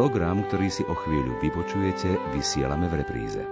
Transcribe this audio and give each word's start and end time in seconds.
Program, 0.00 0.40
ktorý 0.48 0.72
si 0.72 0.80
o 0.88 0.96
chvíľu 0.96 1.36
vypočujete, 1.44 2.32
vysielame 2.32 2.88
v 2.88 3.04
repríze. 3.04 3.44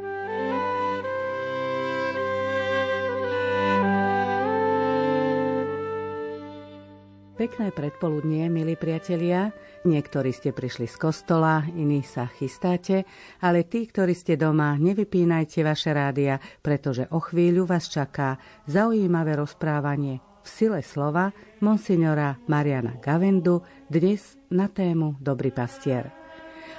Pekné 7.36 7.68
predpoludnie, 7.68 8.48
milí 8.48 8.80
priatelia. 8.80 9.52
Niektorí 9.84 10.32
ste 10.32 10.56
prišli 10.56 10.88
z 10.88 10.96
kostola, 10.96 11.68
iní 11.76 12.00
sa 12.00 12.32
chystáte, 12.32 13.04
ale 13.44 13.68
tí, 13.68 13.84
ktorí 13.84 14.16
ste 14.16 14.40
doma, 14.40 14.80
nevypínajte 14.80 15.60
vaše 15.60 15.92
rádia, 15.92 16.40
pretože 16.64 17.12
o 17.12 17.20
chvíľu 17.20 17.68
vás 17.68 17.92
čaká 17.92 18.40
zaujímavé 18.64 19.36
rozprávanie 19.36 20.24
v 20.40 20.48
sile 20.48 20.80
slova 20.80 21.28
monsignora 21.60 22.40
Mariana 22.48 22.96
Gavendu 23.04 23.60
dnes 23.92 24.40
na 24.48 24.72
tému 24.72 25.20
Dobrý 25.20 25.52
pastier. 25.52 26.27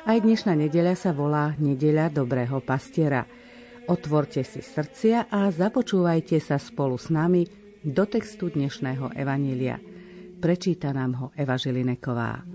Aj 0.06 0.18
dnešná 0.20 0.56
nedeľa 0.56 0.96
sa 0.96 1.12
volá 1.12 1.56
Nedeľa 1.58 2.12
dobrého 2.14 2.62
pastiera. 2.64 3.26
Otvorte 3.90 4.46
si 4.46 4.62
srdcia 4.62 5.34
a 5.34 5.50
započúvajte 5.50 6.38
sa 6.38 6.62
spolu 6.62 6.96
s 6.96 7.10
nami 7.10 7.48
do 7.82 8.06
textu 8.06 8.52
dnešného 8.54 9.16
evanília– 9.18 9.80
Prečíta 10.40 10.96
nám 10.96 11.12
ho 11.20 11.28
Eva 11.36 11.60
Žilineková. 11.60 12.48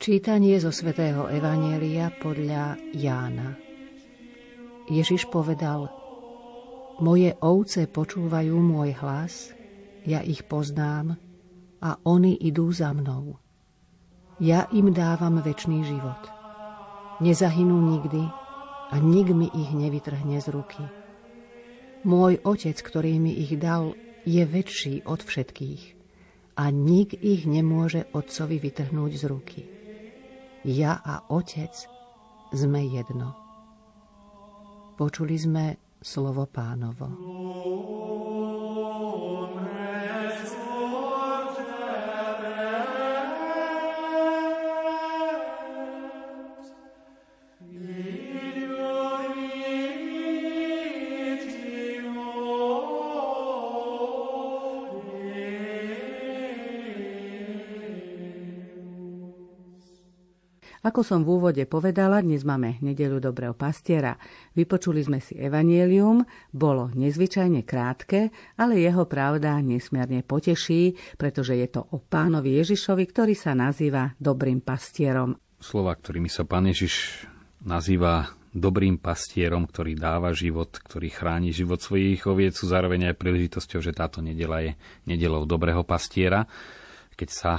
Čítanie 0.00 0.56
zo 0.56 0.72
svätého 0.72 1.28
Evanielia 1.28 2.12
podľa 2.16 2.80
Jána. 2.96 3.56
Ježiš 4.88 5.28
povedal, 5.28 5.88
moje 7.00 7.34
ovce 7.42 7.86
počúvajú 7.90 8.54
môj 8.58 8.94
hlas, 9.00 9.54
ja 10.04 10.20
ich 10.20 10.44
poznám 10.44 11.16
a 11.80 11.96
oni 12.04 12.36
idú 12.38 12.70
za 12.70 12.92
mnou. 12.92 13.40
Ja 14.42 14.66
im 14.74 14.90
dávam 14.90 15.38
väčší 15.38 15.86
život 15.86 16.34
Nezahynú 17.22 17.78
nikdy 17.94 18.26
a 18.90 18.98
nik 18.98 19.30
mi 19.30 19.46
ich 19.46 19.70
nevytrhne 19.70 20.42
z 20.42 20.50
ruky. 20.50 20.82
Môj 22.02 22.42
otec, 22.42 22.74
ktorý 22.74 23.22
mi 23.22 23.38
ich 23.38 23.54
dal, 23.54 23.94
je 24.26 24.42
väčší 24.42 25.06
od 25.06 25.22
všetkých 25.22 25.82
a 26.58 26.74
nik 26.74 27.14
ich 27.14 27.46
nemôže 27.46 28.10
otcovi 28.10 28.58
vytrhnúť 28.58 29.12
z 29.14 29.24
ruky. 29.30 29.62
Ja 30.66 30.98
a 31.06 31.22
otec 31.30 31.70
sme 32.50 32.82
jedno. 32.82 33.38
Počuli 34.98 35.38
sme 35.38 35.78
slovo 36.04 36.44
pánovo. 36.44 37.33
Ako 60.84 61.00
som 61.00 61.24
v 61.24 61.40
úvode 61.40 61.64
povedala, 61.64 62.20
dnes 62.20 62.44
máme 62.44 62.76
nedelu 62.84 63.16
dobrého 63.16 63.56
pastiera. 63.56 64.20
Vypočuli 64.52 65.00
sme 65.00 65.16
si 65.16 65.32
evanielium, 65.32 66.20
bolo 66.52 66.92
nezvyčajne 66.92 67.64
krátke, 67.64 68.28
ale 68.60 68.84
jeho 68.84 69.08
pravda 69.08 69.64
nesmierne 69.64 70.20
poteší, 70.20 70.92
pretože 71.16 71.56
je 71.56 71.72
to 71.72 71.88
o 71.88 72.04
pánovi 72.04 72.60
Ježišovi, 72.60 73.00
ktorý 73.00 73.32
sa 73.32 73.56
nazýva 73.56 74.12
dobrým 74.20 74.60
pastierom. 74.60 75.40
Slova, 75.56 75.96
ktorými 75.96 76.28
sa 76.28 76.44
pán 76.44 76.68
Ježiš 76.68 77.24
nazýva 77.64 78.36
dobrým 78.52 79.00
pastierom, 79.00 79.64
ktorý 79.64 79.96
dáva 79.96 80.36
život, 80.36 80.68
ktorý 80.68 81.08
chráni 81.08 81.56
život 81.56 81.80
svojich 81.80 82.28
oviec, 82.28 82.60
sú 82.60 82.68
zároveň 82.68 83.08
aj 83.08 83.16
príležitosťou, 83.16 83.80
že 83.80 83.96
táto 83.96 84.20
nedela 84.20 84.60
je 84.60 84.76
nedelou 85.08 85.48
dobrého 85.48 85.80
pastiera, 85.80 86.44
keď 87.16 87.30
sa 87.32 87.52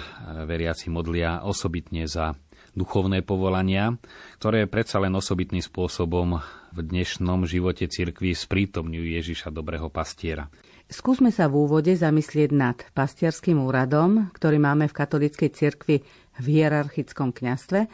veriaci 0.46 0.94
modlia 0.94 1.42
osobitne 1.42 2.06
za 2.06 2.38
duchovné 2.76 3.24
povolania, 3.24 3.96
ktoré 4.38 4.68
predsa 4.68 5.00
len 5.00 5.16
osobitným 5.16 5.64
spôsobom 5.64 6.44
v 6.76 6.80
dnešnom 6.84 7.48
živote 7.48 7.88
cirkvi 7.88 8.36
sprítomňujú 8.36 9.16
Ježiša 9.16 9.50
dobrého 9.50 9.88
pastiera. 9.88 10.52
Skúsme 10.86 11.34
sa 11.34 11.50
v 11.50 11.66
úvode 11.66 11.90
zamyslieť 11.96 12.52
nad 12.54 12.78
pastierským 12.94 13.58
úradom, 13.58 14.30
ktorý 14.38 14.62
máme 14.62 14.86
v 14.86 14.94
katolíckej 14.94 15.50
cirkvi 15.50 16.06
v 16.38 16.46
hierarchickom 16.46 17.34
kňastve 17.34 17.90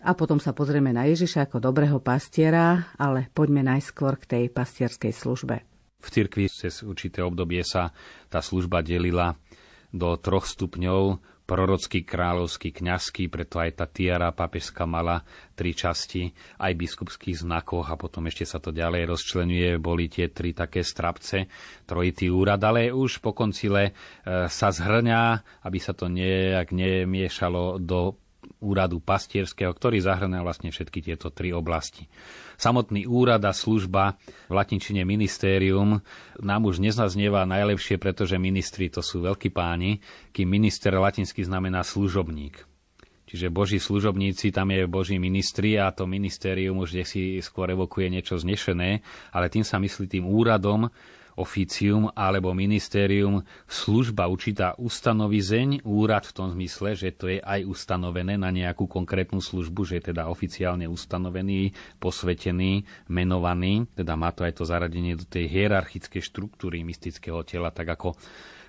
a 0.00 0.10
potom 0.16 0.40
sa 0.40 0.56
pozrieme 0.56 0.96
na 0.96 1.04
Ježiša 1.04 1.50
ako 1.50 1.60
dobrého 1.60 2.00
pastiera, 2.00 2.88
ale 2.96 3.28
poďme 3.36 3.60
najskôr 3.66 4.16
k 4.16 4.24
tej 4.24 4.44
pastierskej 4.48 5.12
službe. 5.12 5.56
V 6.00 6.08
cirkvi 6.08 6.48
cez 6.48 6.80
určité 6.80 7.20
obdobie 7.20 7.60
sa 7.60 7.92
tá 8.32 8.40
služba 8.40 8.80
delila 8.80 9.36
do 9.92 10.16
troch 10.16 10.48
stupňov 10.48 11.20
prorocký, 11.50 12.06
kráľovský, 12.06 12.70
kňazský, 12.70 13.26
preto 13.26 13.58
aj 13.58 13.82
tá 13.82 13.90
tiara 13.90 14.30
papežská 14.30 14.86
mala 14.86 15.26
tri 15.58 15.74
časti, 15.74 16.30
aj 16.62 16.78
biskupských 16.78 17.42
znakoch 17.42 17.90
a 17.90 17.98
potom 17.98 18.30
ešte 18.30 18.46
sa 18.46 18.62
to 18.62 18.70
ďalej 18.70 19.10
rozčlenuje, 19.10 19.82
boli 19.82 20.06
tie 20.06 20.30
tri 20.30 20.54
také 20.54 20.86
strapce, 20.86 21.50
trojitý 21.90 22.30
úrad, 22.30 22.62
ale 22.62 22.94
už 22.94 23.18
po 23.18 23.34
koncile 23.34 23.90
e, 23.90 23.92
sa 24.46 24.70
zhrňa, 24.70 25.42
aby 25.66 25.78
sa 25.82 25.90
to 25.90 26.06
nejak 26.06 26.70
nemiešalo 26.70 27.82
do 27.82 28.14
úradu 28.60 29.00
pastierského, 29.00 29.72
ktorý 29.72 30.00
zahrňa 30.04 30.44
vlastne 30.44 30.68
všetky 30.72 31.00
tieto 31.00 31.32
tri 31.32 31.52
oblasti. 31.52 32.08
Samotný 32.60 33.08
úrad 33.08 33.40
a 33.48 33.56
služba 33.56 34.20
v 34.48 34.52
latinčine 34.52 35.04
ministérium 35.04 36.04
nám 36.40 36.60
už 36.68 36.84
nezaznieva 36.84 37.48
najlepšie, 37.48 37.96
pretože 37.96 38.36
ministri 38.36 38.92
to 38.92 39.00
sú 39.00 39.24
veľkí 39.24 39.48
páni, 39.52 40.00
kým 40.32 40.48
minister 40.48 40.92
latinsky 40.96 41.40
znamená 41.40 41.80
služobník. 41.80 42.68
Čiže 43.30 43.46
boží 43.46 43.78
služobníci, 43.78 44.50
tam 44.50 44.74
je 44.74 44.90
boží 44.90 45.14
ministri 45.14 45.78
a 45.78 45.94
to 45.94 46.02
ministérium 46.02 46.82
už 46.82 47.06
si 47.06 47.38
skôr 47.38 47.70
evokuje 47.70 48.10
niečo 48.10 48.34
znešené, 48.34 49.06
ale 49.30 49.46
tým 49.46 49.62
sa 49.62 49.78
myslí 49.78 50.10
tým 50.10 50.26
úradom, 50.26 50.90
oficium 51.40 52.12
alebo 52.12 52.52
ministérium, 52.52 53.40
služba 53.64 54.28
určitá 54.28 54.76
ustanovizeň, 54.76 55.88
úrad 55.88 56.28
v 56.28 56.36
tom 56.36 56.52
zmysle, 56.52 56.92
že 56.92 57.16
to 57.16 57.32
je 57.32 57.40
aj 57.40 57.64
ustanovené 57.64 58.36
na 58.36 58.52
nejakú 58.52 58.84
konkrétnu 58.84 59.40
službu, 59.40 59.88
že 59.88 59.94
je 59.98 60.12
teda 60.12 60.28
oficiálne 60.28 60.84
ustanovený, 60.84 61.72
posvetený, 61.96 62.84
menovaný, 63.08 63.88
teda 63.96 64.12
má 64.14 64.30
to 64.36 64.44
aj 64.44 64.60
to 64.60 64.68
zaradenie 64.68 65.16
do 65.16 65.24
tej 65.24 65.48
hierarchickej 65.48 66.20
štruktúry 66.20 66.84
mystického 66.84 67.40
tela, 67.48 67.72
tak 67.72 67.96
ako 67.96 68.14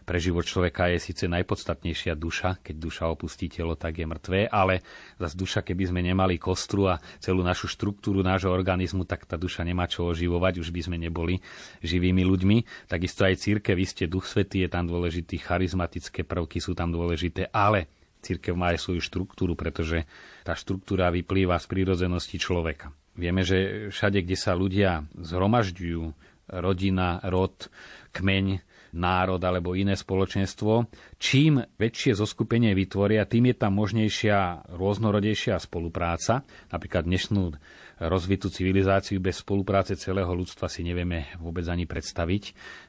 pre 0.01 0.17
život 0.17 0.43
človeka 0.43 0.89
je 0.91 0.97
síce 0.97 1.29
najpodstatnejšia 1.29 2.17
duša, 2.17 2.59
keď 2.65 2.75
duša 2.77 3.03
opustí 3.09 3.47
telo, 3.47 3.77
tak 3.77 4.01
je 4.01 4.05
mŕtvé, 4.09 4.49
ale 4.49 4.81
zase 5.21 5.35
duša, 5.37 5.59
keby 5.61 5.93
sme 5.93 6.01
nemali 6.01 6.41
kostru 6.41 6.89
a 6.89 6.99
celú 7.21 7.45
našu 7.45 7.69
štruktúru 7.69 8.25
nášho 8.25 8.49
organizmu, 8.49 9.05
tak 9.05 9.29
tá 9.29 9.37
duša 9.37 9.61
nemá 9.61 9.85
čo 9.85 10.09
oživovať, 10.09 10.61
už 10.61 10.73
by 10.73 10.81
sme 10.89 10.97
neboli 10.97 11.39
živými 11.85 12.25
ľuďmi. 12.25 12.89
Takisto 12.89 13.23
aj 13.23 13.39
církev, 13.39 13.77
vy 13.77 13.85
ste 13.85 14.09
duch 14.09 14.25
svetý, 14.25 14.65
je 14.65 14.69
tam 14.73 14.89
dôležitý, 14.89 15.37
charizmatické 15.37 16.25
prvky 16.25 16.57
sú 16.57 16.73
tam 16.73 16.89
dôležité, 16.89 17.53
ale 17.53 17.87
církev 18.21 18.53
má 18.53 18.73
aj 18.73 18.81
svoju 18.81 19.01
štruktúru, 19.01 19.53
pretože 19.57 20.05
tá 20.45 20.53
štruktúra 20.57 21.09
vyplýva 21.09 21.57
z 21.57 21.65
prírodzenosti 21.69 22.37
človeka. 22.37 22.93
Vieme, 23.17 23.43
že 23.43 23.91
všade, 23.91 24.23
kde 24.23 24.37
sa 24.39 24.55
ľudia 24.55 25.03
zhromažďujú, 25.19 26.31
rodina, 26.51 27.19
rod, 27.27 27.67
kmeň, 28.11 28.63
národ 28.93 29.39
alebo 29.39 29.75
iné 29.75 29.95
spoločenstvo. 29.95 30.87
Čím 31.17 31.63
väčšie 31.79 32.17
zoskupenie 32.17 32.75
vytvoria, 32.75 33.27
tým 33.27 33.51
je 33.51 33.55
tam 33.55 33.75
možnejšia 33.79 34.71
rôznorodejšia 34.75 35.55
spolupráca. 35.59 36.43
Napríklad 36.71 37.07
dnešnú 37.07 37.55
rozvitú 38.01 38.49
civilizáciu 38.49 39.21
bez 39.21 39.45
spolupráce 39.45 39.93
celého 39.93 40.29
ľudstva 40.33 40.65
si 40.65 40.81
nevieme 40.81 41.29
vôbec 41.37 41.61
ani 41.69 41.85
predstaviť, 41.85 42.43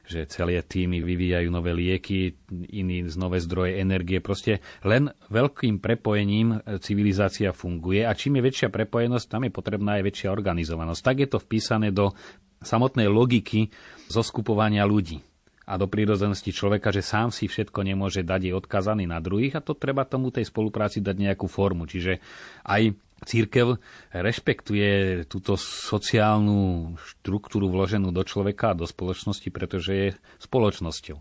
že 0.09 0.25
celé 0.25 0.57
týmy 0.65 1.05
vyvíjajú 1.05 1.49
nové 1.53 1.69
lieky, 1.77 2.33
iní 2.73 3.05
z 3.05 3.15
nové 3.21 3.37
zdroje 3.37 3.77
energie. 3.77 4.17
Proste 4.25 4.65
len 4.81 5.13
veľkým 5.29 5.77
prepojením 5.77 6.57
civilizácia 6.81 7.53
funguje 7.53 8.09
a 8.09 8.17
čím 8.17 8.41
je 8.41 8.47
väčšia 8.49 8.69
prepojenosť, 8.73 9.25
tam 9.29 9.45
je 9.45 9.51
potrebná 9.53 10.01
aj 10.01 10.03
väčšia 10.09 10.33
organizovanosť. 10.33 11.01
Tak 11.05 11.15
je 11.21 11.29
to 11.29 11.37
vpísané 11.37 11.93
do 11.93 12.17
samotnej 12.65 13.05
logiky 13.11 13.69
zoskupovania 14.09 14.87
ľudí 14.87 15.32
a 15.63 15.73
do 15.79 15.87
prírodzenosti 15.87 16.51
človeka, 16.51 16.91
že 16.91 16.99
sám 16.99 17.31
si 17.31 17.47
všetko 17.47 17.83
nemôže 17.87 18.21
dať, 18.21 18.51
je 18.51 18.53
odkazaný 18.53 19.07
na 19.07 19.23
druhých 19.23 19.55
a 19.59 19.63
to 19.63 19.75
treba 19.75 20.03
tomu 20.03 20.29
tej 20.29 20.47
spolupráci 20.47 20.99
dať 20.99 21.15
nejakú 21.15 21.47
formu. 21.47 21.87
Čiže 21.87 22.19
aj 22.67 22.95
Církev 23.23 23.79
rešpektuje 24.11 25.23
túto 25.31 25.55
sociálnu 25.55 26.93
štruktúru 26.99 27.71
vloženú 27.71 28.11
do 28.11 28.21
človeka 28.27 28.75
a 28.75 28.77
do 28.77 28.83
spoločnosti, 28.83 29.47
pretože 29.47 29.91
je 29.95 30.07
spoločnosťou. 30.43 31.17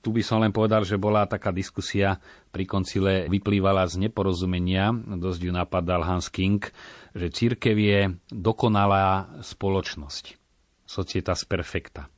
Tu 0.00 0.08
by 0.16 0.22
som 0.24 0.40
len 0.40 0.50
povedal, 0.50 0.82
že 0.82 0.96
bola 0.96 1.28
taká 1.28 1.52
diskusia 1.52 2.16
pri 2.48 2.64
koncile, 2.64 3.28
vyplývala 3.28 3.84
z 3.84 4.08
neporozumenia, 4.08 4.90
dosť 4.96 5.40
ju 5.44 5.52
napadal 5.52 6.02
Hans 6.08 6.32
King, 6.32 6.64
že 7.12 7.28
církev 7.28 7.76
je 7.76 8.00
dokonalá 8.32 9.28
spoločnosť. 9.44 10.40
Societas 10.88 11.44
perfecta. 11.44 12.08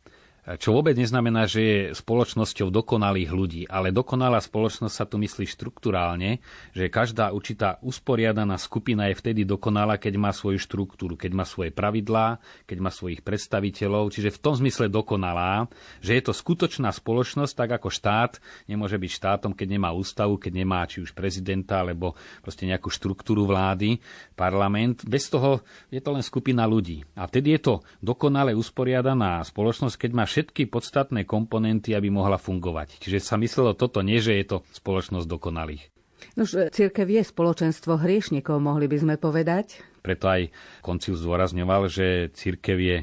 Čo 0.42 0.74
vôbec 0.74 0.98
neznamená, 0.98 1.46
že 1.46 1.60
je 1.62 1.78
spoločnosťou 1.94 2.74
dokonalých 2.74 3.30
ľudí, 3.30 3.62
ale 3.70 3.94
dokonalá 3.94 4.42
spoločnosť 4.42 4.90
sa 4.90 5.06
tu 5.06 5.14
myslí 5.22 5.46
štruktúrálne, 5.46 6.42
že 6.74 6.90
každá 6.90 7.30
určitá 7.30 7.78
usporiadaná 7.78 8.58
skupina 8.58 9.06
je 9.06 9.14
vtedy 9.22 9.46
dokonalá, 9.46 10.02
keď 10.02 10.18
má 10.18 10.34
svoju 10.34 10.58
štruktúru, 10.58 11.14
keď 11.14 11.30
má 11.30 11.46
svoje 11.46 11.70
pravidlá, 11.70 12.42
keď 12.66 12.78
má 12.82 12.90
svojich 12.90 13.22
predstaviteľov, 13.22 14.10
čiže 14.10 14.34
v 14.34 14.42
tom 14.42 14.58
zmysle 14.58 14.90
dokonalá, 14.90 15.70
že 16.02 16.18
je 16.18 16.22
to 16.26 16.34
skutočná 16.34 16.90
spoločnosť, 16.90 17.54
tak 17.54 17.78
ako 17.78 17.94
štát 17.94 18.42
nemôže 18.66 18.98
byť 18.98 19.10
štátom, 19.14 19.54
keď 19.54 19.78
nemá 19.78 19.94
ústavu, 19.94 20.42
keď 20.42 20.52
nemá 20.58 20.82
či 20.90 21.06
už 21.06 21.14
prezidenta, 21.14 21.86
alebo 21.86 22.18
proste 22.42 22.66
nejakú 22.66 22.90
štruktúru 22.90 23.46
vlády, 23.46 24.02
parlament. 24.34 25.06
Bez 25.06 25.30
toho 25.30 25.62
je 25.86 26.02
to 26.02 26.10
len 26.10 26.26
skupina 26.26 26.66
ľudí. 26.66 27.06
A 27.14 27.30
vtedy 27.30 27.54
je 27.54 27.60
to 27.62 27.74
dokonale 28.02 28.58
usporiadaná 28.58 29.38
spoločnosť, 29.46 29.94
keď 30.02 30.10
má 30.18 30.26
všetky 30.32 30.72
podstatné 30.72 31.28
komponenty, 31.28 31.92
aby 31.92 32.08
mohla 32.08 32.40
fungovať. 32.40 32.96
Čiže 33.04 33.20
sa 33.20 33.36
myslelo 33.36 33.76
toto 33.76 34.00
nie, 34.00 34.16
že 34.16 34.40
je 34.40 34.44
to 34.48 34.56
spoločnosť 34.72 35.28
dokonalých. 35.28 35.92
Nož, 36.32 36.72
církev 36.72 37.04
je 37.04 37.20
spoločenstvo 37.20 38.00
hriešnikov, 38.00 38.56
mohli 38.56 38.88
by 38.88 38.96
sme 38.96 39.14
povedať. 39.20 39.84
Preto 40.00 40.32
aj 40.32 40.48
koncil 40.80 41.12
zdôrazňoval, 41.12 41.92
že 41.92 42.32
církev 42.32 42.78
je 42.80 42.98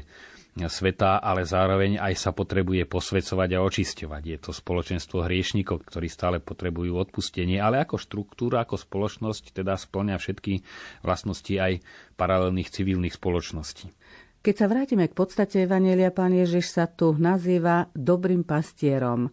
sveta, 0.58 1.22
ale 1.22 1.46
zároveň 1.46 2.02
aj 2.02 2.14
sa 2.18 2.30
potrebuje 2.34 2.84
posvedcovať 2.90 3.48
a 3.54 3.62
očisťovať. 3.62 4.22
Je 4.26 4.38
to 4.42 4.50
spoločenstvo 4.50 5.22
hriešnikov, 5.24 5.86
ktorí 5.86 6.10
stále 6.10 6.42
potrebujú 6.42 6.98
odpustenie, 6.98 7.62
ale 7.62 7.80
ako 7.86 7.96
štruktúra, 7.96 8.66
ako 8.66 8.76
spoločnosť 8.76 9.54
teda 9.62 9.78
splňa 9.78 10.18
všetky 10.18 10.66
vlastnosti 11.06 11.54
aj 11.54 11.80
paralelných 12.18 12.72
civilných 12.72 13.14
spoločností. 13.14 13.94
Keď 14.40 14.54
sa 14.56 14.72
vrátime 14.72 15.04
k 15.04 15.12
podstate 15.12 15.68
Evanelia, 15.68 16.08
pán 16.08 16.32
Ježiš 16.32 16.72
sa 16.72 16.88
tu 16.88 17.12
nazýva 17.12 17.92
dobrým 17.92 18.40
pastierom. 18.40 19.28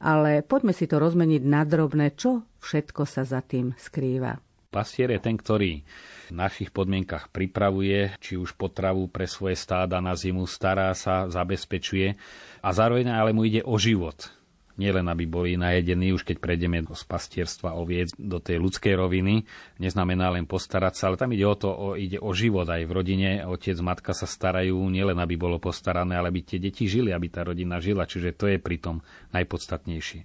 Ale 0.00 0.44
poďme 0.44 0.76
si 0.76 0.84
to 0.84 1.00
rozmeniť 1.00 1.42
na 1.48 1.64
drobné, 1.64 2.12
čo 2.12 2.44
všetko 2.60 3.08
sa 3.08 3.24
za 3.24 3.40
tým 3.40 3.72
skrýva. 3.80 4.36
Pastier 4.68 5.16
je 5.16 5.20
ten, 5.20 5.40
ktorý 5.40 5.80
v 6.28 6.32
našich 6.36 6.70
podmienkach 6.76 7.32
pripravuje, 7.32 8.20
či 8.20 8.36
už 8.36 8.54
potravu 8.54 9.08
pre 9.08 9.24
svoje 9.24 9.56
stáda 9.56 9.96
na 9.98 10.12
zimu, 10.12 10.44
stará 10.44 10.92
sa, 10.92 11.26
zabezpečuje 11.26 12.14
a 12.60 12.68
zároveň 12.70 13.10
ale 13.10 13.32
mu 13.32 13.48
ide 13.48 13.64
o 13.64 13.80
život 13.80 14.39
nielen 14.80 15.04
aby 15.12 15.28
boli 15.28 15.60
najedení, 15.60 16.16
už 16.16 16.24
keď 16.24 16.40
prejdeme 16.40 16.80
z 16.80 17.04
pastierstva 17.04 17.76
oviec 17.76 18.16
do 18.16 18.40
tej 18.40 18.56
ľudskej 18.56 18.96
roviny, 18.96 19.44
neznamená 19.76 20.32
len 20.32 20.48
postarať 20.48 20.94
sa, 20.96 21.04
ale 21.12 21.20
tam 21.20 21.36
ide 21.36 21.44
o 21.44 21.52
to, 21.52 21.68
o, 21.68 21.88
ide 21.92 22.16
o 22.16 22.32
život 22.32 22.64
aj 22.64 22.88
v 22.88 22.92
rodine. 22.96 23.30
Otec, 23.44 23.76
matka 23.84 24.16
sa 24.16 24.24
starajú 24.24 24.80
nielen, 24.88 25.20
aby 25.20 25.36
bolo 25.36 25.60
postarané, 25.60 26.16
ale 26.16 26.32
aby 26.32 26.40
tie 26.40 26.56
deti 26.56 26.88
žili, 26.88 27.12
aby 27.12 27.28
tá 27.28 27.44
rodina 27.44 27.76
žila, 27.76 28.08
čiže 28.08 28.32
to 28.32 28.48
je 28.48 28.56
pritom 28.56 29.04
najpodstatnejšie. 29.36 30.24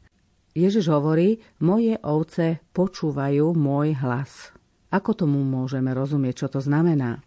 Ježiš 0.55 0.87
hovorí, 0.87 1.43
moje 1.59 1.99
ovce 1.99 2.63
počúvajú 2.71 3.51
môj 3.51 3.91
hlas. 3.99 4.55
Ako 4.87 5.11
tomu 5.11 5.43
môžeme 5.43 5.91
rozumieť, 5.91 6.47
čo 6.47 6.47
to 6.47 6.63
znamená? 6.63 7.19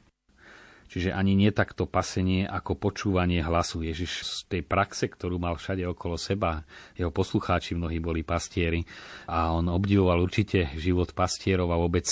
Čiže 0.89 1.13
ani 1.13 1.37
nie 1.37 1.53
takto 1.53 1.85
pasenie 1.85 2.49
ako 2.49 2.75
počúvanie 2.81 3.45
hlasu. 3.45 3.85
Ježiš 3.85 4.25
z 4.25 4.37
tej 4.49 4.63
praxe, 4.65 5.07
ktorú 5.13 5.37
mal 5.37 5.61
všade 5.61 5.85
okolo 5.85 6.17
seba, 6.17 6.65
jeho 6.97 7.13
poslucháči 7.13 7.77
mnohí 7.77 8.01
boli 8.01 8.25
pastieri 8.25 8.89
a 9.29 9.53
on 9.53 9.69
obdivoval 9.69 10.25
určite 10.25 10.73
život 10.81 11.13
pastierov 11.13 11.69
a 11.71 11.81
vôbec 11.81 12.09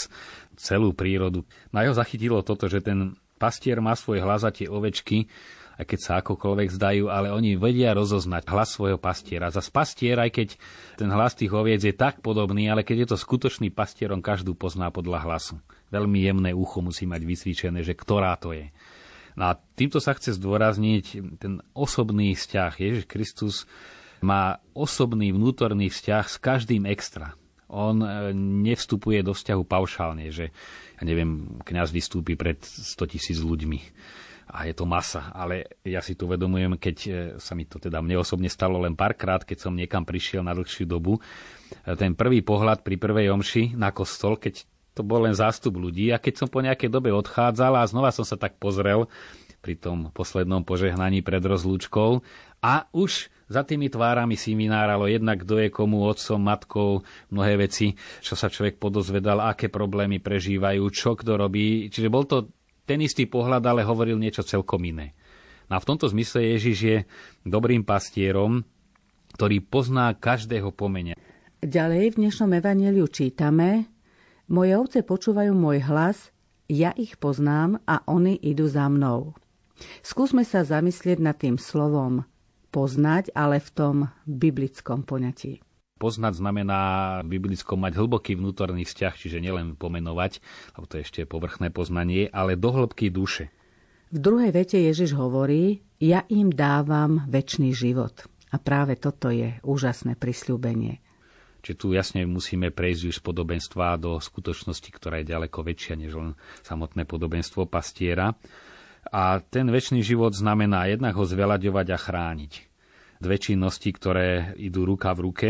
celú 0.61 0.93
prírodu. 0.93 1.49
Na 1.73 1.89
jeho 1.89 1.97
zachytilo 1.97 2.45
toto, 2.45 2.69
že 2.69 2.85
ten 2.85 3.17
pastier 3.41 3.81
má 3.81 3.97
svoj 3.97 4.21
hlas 4.21 4.45
a 4.45 4.53
tie 4.53 4.69
ovečky 4.69 5.29
aj 5.77 5.85
keď 5.85 6.01
sa 6.01 6.13
akokoľvek 6.25 6.69
zdajú, 6.73 7.05
ale 7.13 7.29
oni 7.29 7.61
vedia 7.61 7.93
rozoznať 7.93 8.49
hlas 8.49 8.73
svojho 8.73 8.97
pastiera. 8.97 9.53
Za 9.53 9.61
pastier, 9.69 10.17
aj 10.17 10.33
keď 10.33 10.49
ten 10.97 11.13
hlas 11.13 11.37
tých 11.37 11.53
oviec 11.53 11.85
je 11.85 11.93
tak 11.93 12.25
podobný, 12.25 12.73
ale 12.73 12.81
keď 12.81 13.05
je 13.05 13.09
to 13.13 13.17
skutočný 13.21 13.69
pastier, 13.69 14.09
on 14.09 14.25
každú 14.25 14.57
pozná 14.57 14.89
podľa 14.89 15.29
hlasu. 15.29 15.61
Veľmi 15.91 16.19
jemné 16.23 16.51
ucho 16.51 16.83
musí 16.83 17.07
mať 17.07 17.23
vysvíčené, 17.23 17.81
že 17.87 17.95
ktorá 17.95 18.35
to 18.39 18.53
je. 18.53 18.71
No 19.37 19.53
a 19.53 19.59
týmto 19.77 20.01
sa 20.01 20.17
chce 20.17 20.41
zdôrazniť 20.41 21.37
ten 21.37 21.61
osobný 21.77 22.33
vzťah. 22.33 22.73
Ježiš 22.81 23.05
Kristus 23.05 23.69
má 24.25 24.59
osobný 24.73 25.31
vnútorný 25.31 25.93
vzťah 25.93 26.25
s 26.25 26.37
každým 26.41 26.89
extra. 26.89 27.37
On 27.69 28.01
e, 28.01 28.33
nevstupuje 28.37 29.21
do 29.21 29.37
vzťahu 29.37 29.63
paušálne, 29.67 30.31
že 30.33 30.55
ja 30.97 31.03
neviem, 31.05 31.61
kňaz 31.67 31.93
vystúpi 31.93 32.39
pred 32.39 32.63
100 32.65 33.13
tisíc 33.13 33.39
ľuďmi 33.43 33.81
a 34.47 34.65
je 34.65 34.75
to 34.79 34.87
masa. 34.87 35.35
Ale 35.35 35.83
ja 35.83 35.99
si 35.99 36.15
to 36.15 36.31
uvedomujem, 36.31 36.79
keď 36.79 36.97
e, 37.05 37.11
sa 37.43 37.59
mi 37.59 37.67
to 37.67 37.83
teda 37.83 37.99
mne 37.99 38.23
osobne 38.23 38.47
stalo 38.47 38.79
len 38.79 38.95
párkrát, 38.95 39.43
keď 39.43 39.69
som 39.69 39.75
niekam 39.75 40.07
prišiel 40.07 40.47
na 40.47 40.55
dlhšiu 40.55 40.87
dobu. 40.87 41.19
E, 41.19 41.93
ten 41.99 42.15
prvý 42.15 42.47
pohľad 42.47 42.87
pri 42.87 42.97
prvej 42.97 43.35
omši 43.35 43.75
na 43.75 43.91
kostol, 43.91 44.39
keď 44.39 44.63
to 44.97 45.05
bol 45.05 45.29
len 45.29 45.37
zástup 45.37 45.77
ľudí 45.77 46.09
a 46.09 46.17
keď 46.17 46.41
som 46.41 46.49
po 46.49 46.65
nejakej 46.65 46.89
dobe 46.89 47.13
odchádzal 47.13 47.77
a 47.77 47.85
znova 47.85 48.09
som 48.09 48.25
sa 48.25 48.41
tak 48.41 48.57
pozrel 48.57 49.05
pri 49.61 49.77
tom 49.77 50.09
poslednom 50.17 50.65
požehnaní 50.65 51.21
pred 51.21 51.45
rozlúčkou 51.45 52.25
a 52.65 52.89
už 52.97 53.29
za 53.47 53.63
tými 53.63 53.87
tvárami 53.87 54.35
si 54.35 54.59
vynáralo 54.59 55.07
jednak, 55.07 55.47
kto 55.47 55.63
je 55.63 55.69
komu 55.71 56.03
otcom, 56.03 56.41
matkou, 56.43 56.91
mnohé 57.31 57.55
veci, 57.69 57.95
čo 58.19 58.35
sa 58.35 58.51
človek 58.51 58.81
podozvedal, 58.83 59.39
aké 59.39 59.71
problémy 59.71 60.19
prežívajú, 60.19 60.83
čo 60.91 61.15
kto 61.15 61.39
robí. 61.39 61.87
Čiže 61.87 62.11
bol 62.11 62.27
to 62.27 62.51
ten 62.83 62.99
istý 62.99 63.31
pohľad, 63.31 63.63
ale 63.63 63.87
hovoril 63.87 64.19
niečo 64.19 64.43
celkom 64.43 64.83
iné. 64.83 65.15
No 65.71 65.79
a 65.79 65.83
v 65.83 65.89
tomto 65.95 66.11
zmysle 66.11 66.59
Ježiš 66.59 66.79
je 66.79 66.99
dobrým 67.47 67.87
pastierom, 67.87 68.67
ktorý 69.39 69.63
pozná 69.63 70.11
každého 70.15 70.75
pomenia. 70.75 71.15
Ďalej 71.63 72.15
v 72.15 72.19
dnešnom 72.27 72.51
evaneliu 72.51 73.07
čítame 73.11 73.96
Moje 74.47 74.79
ovce 74.79 75.03
počúvajú 75.03 75.51
môj 75.59 75.83
hlas, 75.91 76.31
ja 76.71 76.95
ich 76.95 77.19
poznám 77.19 77.83
a 77.83 78.07
oni 78.07 78.39
idú 78.39 78.71
za 78.71 78.87
mnou. 78.87 79.35
Skúsme 80.07 80.47
sa 80.47 80.63
zamyslieť 80.63 81.19
nad 81.19 81.35
tým 81.35 81.59
slovom 81.59 82.23
poznať, 82.71 83.35
ale 83.35 83.59
v 83.59 83.69
tom 83.75 83.97
biblickom 84.29 85.03
poňatí. 85.03 85.65
Poznať 85.97 86.45
znamená 86.45 86.81
v 87.25 87.41
biblickom 87.41 87.81
mať 87.81 87.97
hlboký 87.97 88.37
vnútorný 88.37 88.85
vzťah, 88.85 89.15
čiže 89.17 89.41
nielen 89.41 89.81
pomenovať, 89.81 90.45
lebo 90.77 90.85
to 90.85 91.01
je 91.01 91.05
ešte 91.09 91.21
povrchné 91.25 91.73
poznanie, 91.73 92.29
ale 92.29 92.55
do 92.55 92.69
hĺbky 92.69 93.09
duše. 93.09 93.49
V 94.13 94.19
druhej 94.21 94.53
vete 94.53 94.77
Ježiš 94.77 95.17
hovorí, 95.17 95.83
ja 95.99 96.23
im 96.29 96.53
dávam 96.53 97.25
väčší 97.27 97.73
život. 97.73 98.29
A 98.55 98.63
práve 98.63 98.95
toto 98.95 99.33
je 99.33 99.59
úžasné 99.67 100.15
prisľúbenie. 100.15 101.03
Čiže 101.67 101.83
tu 101.83 101.99
jasne 101.99 102.23
musíme 102.31 102.71
prejsť 102.71 103.03
už 103.11 103.15
z 103.19 103.23
podobenstva 103.27 103.99
do 103.99 104.23
skutočnosti, 104.23 104.87
ktorá 104.87 105.19
je 105.19 105.35
ďaleko 105.35 105.67
väčšia 105.67 105.99
než 105.99 106.15
len 106.15 106.39
samotné 106.63 107.03
podobenstvo 107.11 107.67
pastiera. 107.67 108.39
A 109.11 109.43
ten 109.43 109.67
väčší 109.67 109.99
život 109.99 110.31
znamená 110.31 110.87
jednak 110.87 111.19
ho 111.19 111.27
zveľaďovať 111.27 111.87
a 111.91 111.99
chrániť. 111.99 112.53
Dve 113.19 113.43
činnosti, 113.43 113.91
ktoré 113.91 114.55
idú 114.63 114.87
ruka 114.87 115.11
v 115.11 115.23
ruke, 115.27 115.49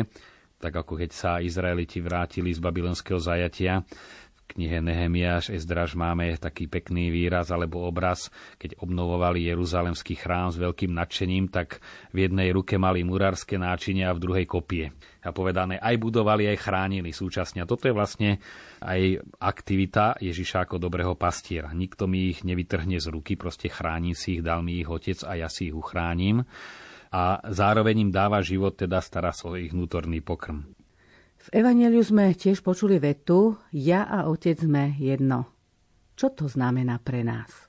tak 0.56 0.72
ako 0.72 1.04
keď 1.04 1.10
sa 1.12 1.44
Izraeliti 1.44 2.00
vrátili 2.00 2.48
z 2.48 2.64
babylonského 2.64 3.20
zajatia. 3.20 3.84
V 4.40 4.56
knihe 4.56 4.80
Nehemiáš, 4.80 5.52
Ezdraž 5.52 6.00
máme 6.00 6.32
taký 6.40 6.64
pekný 6.64 7.12
výraz 7.12 7.52
alebo 7.52 7.84
obraz, 7.84 8.32
keď 8.56 8.80
obnovovali 8.80 9.52
Jeruzalemský 9.52 10.16
chrám 10.16 10.48
s 10.48 10.56
veľkým 10.56 10.96
nadšením, 10.96 11.52
tak 11.52 11.84
v 12.16 12.24
jednej 12.24 12.56
ruke 12.56 12.80
mali 12.80 13.04
murárske 13.04 13.60
náčinia 13.60 14.08
a 14.08 14.16
v 14.16 14.22
druhej 14.24 14.46
kopie. 14.48 14.96
A 15.26 15.34
povedané, 15.34 15.82
aj 15.82 15.98
budovali, 15.98 16.46
aj 16.46 16.62
chránili 16.62 17.10
súčasne. 17.10 17.66
A 17.66 17.68
toto 17.68 17.90
je 17.90 17.94
vlastne 17.94 18.38
aj 18.80 19.20
aktivita 19.42 20.22
Ježiša 20.22 20.70
ako 20.70 20.78
dobrého 20.78 21.18
pastiera. 21.18 21.74
Nikto 21.74 22.06
mi 22.06 22.30
ich 22.30 22.46
nevytrhne 22.46 23.02
z 23.02 23.10
ruky, 23.10 23.34
proste 23.34 23.66
chráni 23.66 24.14
si 24.14 24.38
ich, 24.38 24.42
dal 24.46 24.62
mi 24.62 24.78
ich 24.78 24.88
otec 24.88 25.26
a 25.26 25.34
ja 25.34 25.48
si 25.50 25.68
ich 25.68 25.76
uchránim 25.76 26.46
a 27.16 27.40
zároveň 27.48 28.08
im 28.08 28.10
dáva 28.10 28.42
život, 28.42 28.76
teda 28.76 28.98
stará 29.00 29.30
sa 29.30 29.48
o 29.48 29.58
ich 29.58 29.70
vnútorný 29.70 30.20
pokrm. 30.20 30.66
V 31.46 31.48
Evangeliu 31.54 32.02
sme 32.02 32.34
tiež 32.34 32.60
počuli 32.60 32.98
vetu 32.98 33.54
Ja 33.70 34.02
a 34.02 34.26
Otec 34.26 34.66
sme 34.66 34.98
jedno. 34.98 35.46
Čo 36.18 36.34
to 36.34 36.50
znamená 36.50 36.98
pre 36.98 37.22
nás? 37.22 37.65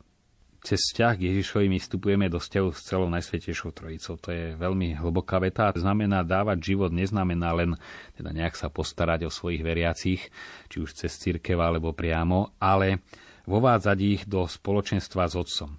Cez 0.66 0.82
vzťah 0.90 1.14
k 1.16 1.26
Ježišovi 1.32 1.68
my 1.70 1.80
vstupujeme 1.80 2.26
do 2.28 2.42
vzťahu 2.42 2.70
s 2.74 2.82
celou 2.84 3.08
Najsvetejšou 3.14 3.72
Trojicou. 3.78 4.18
To 4.18 4.30
je 4.34 4.58
veľmi 4.58 4.98
hlboká 4.98 5.38
veta. 5.38 5.70
Znamená 5.72 6.26
dávať 6.26 6.74
život, 6.74 6.90
neznamená 6.90 7.54
len 7.54 7.78
teda 8.18 8.34
nejak 8.34 8.58
sa 8.58 8.68
postarať 8.68 9.30
o 9.30 9.32
svojich 9.32 9.62
veriacich, 9.62 10.34
či 10.68 10.78
už 10.82 10.98
cez 10.98 11.14
církev 11.16 11.56
alebo 11.62 11.94
priamo, 11.94 12.58
ale 12.58 13.06
vovádzať 13.48 13.98
ich 14.02 14.22
do 14.26 14.44
spoločenstva 14.44 15.30
s 15.30 15.38
otcom. 15.38 15.78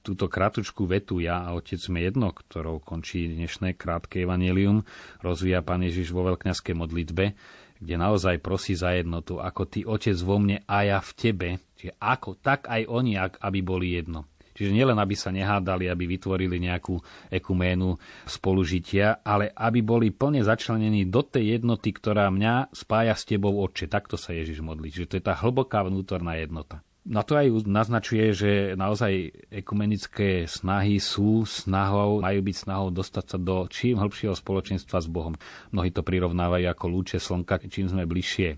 Túto 0.00 0.32
kratučku 0.32 0.88
vetu 0.88 1.20
ja 1.20 1.44
a 1.44 1.52
otec 1.52 1.76
sme 1.76 2.00
jedno, 2.00 2.32
ktorou 2.32 2.80
končí 2.80 3.28
dnešné 3.28 3.76
krátke 3.76 4.24
evanelium, 4.24 4.80
rozvíja 5.20 5.60
pán 5.60 5.84
Ježiš 5.84 6.16
vo 6.16 6.24
veľkňaskej 6.24 6.72
modlitbe, 6.72 7.36
kde 7.80 7.96
naozaj 7.96 8.44
prosí 8.44 8.76
za 8.76 8.92
jednotu, 8.92 9.40
ako 9.40 9.62
ty, 9.64 9.82
otec 9.88 10.16
vo 10.20 10.36
mne 10.36 10.60
a 10.68 10.84
ja 10.84 10.98
v 11.00 11.12
tebe, 11.16 11.48
čiže 11.80 11.96
ako, 11.96 12.36
tak 12.38 12.68
aj 12.68 12.84
oni, 12.86 13.16
aby 13.16 13.58
boli 13.64 13.96
jedno. 13.96 14.28
Čiže 14.60 14.76
nielen, 14.76 15.00
aby 15.00 15.16
sa 15.16 15.32
nehádali, 15.32 15.88
aby 15.88 16.04
vytvorili 16.04 16.60
nejakú 16.60 17.00
ekuménu 17.32 17.96
spolužitia, 18.28 19.24
ale 19.24 19.48
aby 19.56 19.80
boli 19.80 20.12
plne 20.12 20.44
začlenení 20.44 21.08
do 21.08 21.24
tej 21.24 21.56
jednoty, 21.56 21.96
ktorá 21.96 22.28
mňa 22.28 22.68
spája 22.76 23.16
s 23.16 23.24
tebou, 23.24 23.56
Otče. 23.64 23.88
Takto 23.88 24.20
sa 24.20 24.36
Ježiš 24.36 24.60
modlí. 24.60 24.92
Čiže 24.92 25.08
to 25.08 25.16
je 25.16 25.24
tá 25.24 25.32
hlboká 25.32 25.80
vnútorná 25.80 26.36
jednota. 26.36 26.84
Na 27.00 27.24
to 27.24 27.32
aj 27.32 27.64
naznačuje, 27.64 28.36
že 28.36 28.50
naozaj 28.76 29.32
ekumenické 29.48 30.44
snahy 30.44 31.00
sú 31.00 31.48
snahou, 31.48 32.20
majú 32.20 32.40
byť 32.44 32.56
snahou 32.60 32.92
dostať 32.92 33.24
sa 33.24 33.38
do 33.40 33.64
čím 33.72 33.96
hĺbšieho 33.96 34.36
spoločenstva 34.36 35.00
s 35.00 35.08
Bohom. 35.08 35.32
Mnohí 35.72 35.88
to 35.96 36.04
prirovnávajú 36.04 36.68
ako 36.68 36.84
lúče 36.92 37.16
slnka, 37.16 37.64
čím 37.72 37.88
sme 37.88 38.04
bližšie 38.04 38.48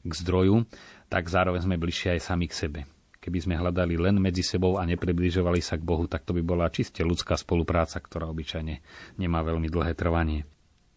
k 0.00 0.12
zdroju, 0.12 0.64
tak 1.12 1.28
zároveň 1.28 1.60
sme 1.60 1.76
bližšie 1.76 2.16
aj 2.16 2.20
sami 2.24 2.48
k 2.48 2.56
sebe. 2.56 2.80
Keby 3.20 3.38
sme 3.40 3.60
hľadali 3.60 3.96
len 4.00 4.16
medzi 4.20 4.44
sebou 4.44 4.76
a 4.80 4.84
nepribližovali 4.84 5.60
sa 5.60 5.76
k 5.76 5.84
Bohu, 5.84 6.08
tak 6.08 6.24
to 6.24 6.36
by 6.36 6.44
bola 6.44 6.72
čiste 6.72 7.04
ľudská 7.04 7.36
spolupráca, 7.36 8.00
ktorá 8.00 8.28
obyčajne 8.32 8.80
nemá 9.20 9.40
veľmi 9.44 9.68
dlhé 9.68 9.92
trvanie. 9.92 10.48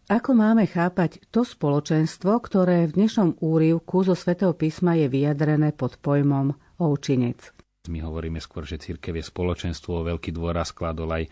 Ako 0.08 0.36
máme 0.36 0.64
chápať 0.68 1.20
to 1.36 1.44
spoločenstvo, 1.44 2.32
ktoré 2.40 2.88
v 2.88 2.96
dnešnom 2.96 3.44
úrivku 3.44 4.08
zo 4.08 4.16
svätého 4.16 4.56
písma 4.56 4.96
je 4.96 5.12
vyjadrené 5.12 5.76
pod 5.76 6.00
pojmom 6.00 6.56
oučinec? 6.80 7.54
My 7.88 8.04
hovoríme 8.04 8.44
skôr, 8.44 8.68
že 8.68 8.84
církev 8.84 9.16
je 9.16 9.24
spoločenstvo, 9.24 10.04
veľký 10.04 10.36
dôraz 10.36 10.76
skladol 10.76 11.08
aj 11.08 11.24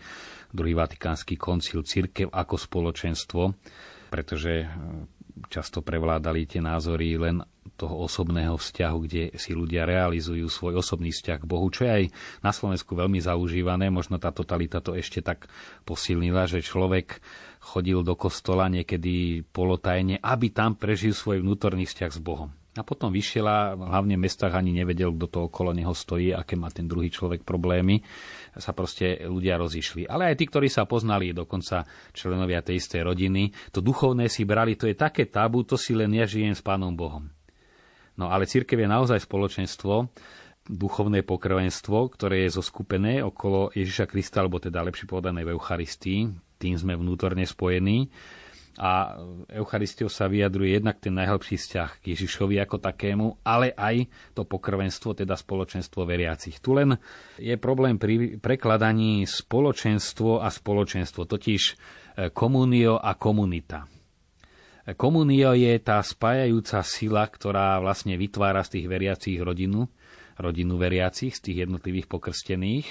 druhý 0.48 0.72
vatikánsky 0.72 1.36
koncil 1.36 1.84
církev 1.84 2.32
ako 2.32 2.56
spoločenstvo, 2.56 3.42
pretože 4.08 4.64
často 5.52 5.84
prevládali 5.84 6.48
tie 6.48 6.64
názory 6.64 7.20
len 7.20 7.44
toho 7.76 8.08
osobného 8.08 8.56
vzťahu, 8.56 8.98
kde 9.04 9.22
si 9.36 9.52
ľudia 9.52 9.84
realizujú 9.84 10.48
svoj 10.48 10.80
osobný 10.80 11.12
vzťah 11.12 11.44
k 11.44 11.48
Bohu, 11.50 11.68
čo 11.68 11.84
je 11.84 11.92
aj 11.92 12.04
na 12.40 12.56
Slovensku 12.56 12.96
veľmi 12.96 13.20
zaužívané. 13.20 13.92
Možno 13.92 14.16
tá 14.16 14.32
totalita 14.32 14.80
to 14.80 14.96
ešte 14.96 15.20
tak 15.20 15.44
posilnila, 15.84 16.48
že 16.48 16.64
človek 16.64 17.20
chodil 17.60 18.00
do 18.00 18.16
kostola 18.16 18.72
niekedy 18.72 19.44
polotajne, 19.52 20.24
aby 20.24 20.48
tam 20.48 20.72
prežil 20.72 21.12
svoj 21.12 21.44
vnútorný 21.44 21.84
vzťah 21.84 22.10
s 22.16 22.20
Bohom. 22.24 22.48
A 22.76 22.84
potom 22.84 23.08
vyšiel 23.08 23.48
hlavne 23.72 24.20
v 24.20 24.24
mestách 24.28 24.52
ani 24.52 24.76
nevedel, 24.76 25.08
kto 25.16 25.26
to 25.32 25.38
okolo 25.48 25.72
neho 25.72 25.96
stojí, 25.96 26.36
aké 26.36 26.60
má 26.60 26.68
ten 26.68 26.84
druhý 26.84 27.08
človek 27.08 27.40
problémy. 27.40 28.04
Sa 28.52 28.76
proste 28.76 29.24
ľudia 29.24 29.56
rozišli. 29.56 30.04
Ale 30.04 30.28
aj 30.28 30.36
tí, 30.36 30.44
ktorí 30.44 30.68
sa 30.68 30.84
poznali, 30.84 31.32
dokonca 31.32 31.88
členovia 32.12 32.60
tej 32.60 32.76
istej 32.76 33.00
rodiny, 33.08 33.72
to 33.72 33.80
duchovné 33.80 34.28
si 34.28 34.44
brali, 34.44 34.76
to 34.76 34.84
je 34.84 34.96
také 34.96 35.24
tabu, 35.24 35.64
to 35.64 35.80
si 35.80 35.96
len 35.96 36.12
ja 36.12 36.28
žijem 36.28 36.52
s 36.52 36.60
Pánom 36.60 36.92
Bohom. 36.92 37.32
No 38.20 38.28
ale 38.28 38.48
církev 38.48 38.76
je 38.80 38.88
naozaj 38.88 39.24
spoločenstvo, 39.24 40.12
duchovné 40.68 41.24
pokrvenstvo, 41.24 42.12
ktoré 42.12 42.44
je 42.44 42.60
zoskupené 42.60 43.24
okolo 43.24 43.72
Ježiša 43.72 44.04
Krista, 44.10 44.44
alebo 44.44 44.60
teda 44.60 44.84
lepšie 44.84 45.08
povedané 45.08 45.48
v 45.48 45.56
Eucharistii. 45.56 46.28
Tým 46.56 46.74
sme 46.76 46.96
vnútorne 46.96 47.44
spojení 47.44 48.08
a 48.76 49.16
Eucharistiou 49.48 50.12
sa 50.12 50.28
vyjadruje 50.28 50.76
jednak 50.76 51.00
ten 51.00 51.16
najhlbší 51.16 51.56
vzťah 51.56 51.90
k 52.00 52.04
Ježišovi 52.12 52.60
ako 52.60 52.76
takému, 52.76 53.40
ale 53.40 53.72
aj 53.72 54.04
to 54.36 54.44
pokrvenstvo, 54.44 55.16
teda 55.16 55.32
spoločenstvo 55.32 56.04
veriacich. 56.04 56.60
Tu 56.60 56.76
len 56.76 57.00
je 57.40 57.56
problém 57.56 57.96
pri 57.96 58.36
prekladaní 58.36 59.24
spoločenstvo 59.24 60.44
a 60.44 60.52
spoločenstvo, 60.52 61.24
totiž 61.24 61.62
e, 61.66 61.74
komunio 62.36 63.00
a 63.00 63.16
komunita. 63.16 63.88
Komunio 64.94 65.50
je 65.58 65.74
tá 65.82 65.98
spájajúca 65.98 66.78
sila, 66.86 67.26
ktorá 67.26 67.82
vlastne 67.82 68.14
vytvára 68.14 68.62
z 68.62 68.78
tých 68.78 68.86
veriacich 68.86 69.38
rodinu, 69.42 69.90
rodinu 70.38 70.78
veriacich, 70.78 71.34
z 71.34 71.40
tých 71.42 71.56
jednotlivých 71.66 72.06
pokrstených. 72.06 72.86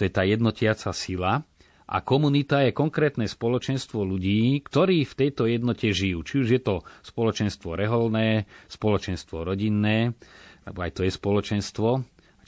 To 0.00 0.08
je 0.08 0.10
tá 0.14 0.24
jednotiaca 0.24 0.88
sila, 0.96 1.44
a 1.84 2.00
komunita 2.00 2.64
je 2.64 2.72
konkrétne 2.72 3.28
spoločenstvo 3.28 4.08
ľudí, 4.08 4.56
ktorí 4.64 5.04
v 5.04 5.14
tejto 5.14 5.44
jednote 5.44 5.92
žijú. 5.92 6.24
Či 6.24 6.34
už 6.40 6.48
je 6.56 6.60
to 6.64 6.76
spoločenstvo 7.04 7.76
reholné, 7.76 8.48
spoločenstvo 8.72 9.44
rodinné, 9.44 10.16
lebo 10.64 10.78
aj 10.80 10.90
to 10.96 11.04
je 11.04 11.12
spoločenstvo, 11.12 11.88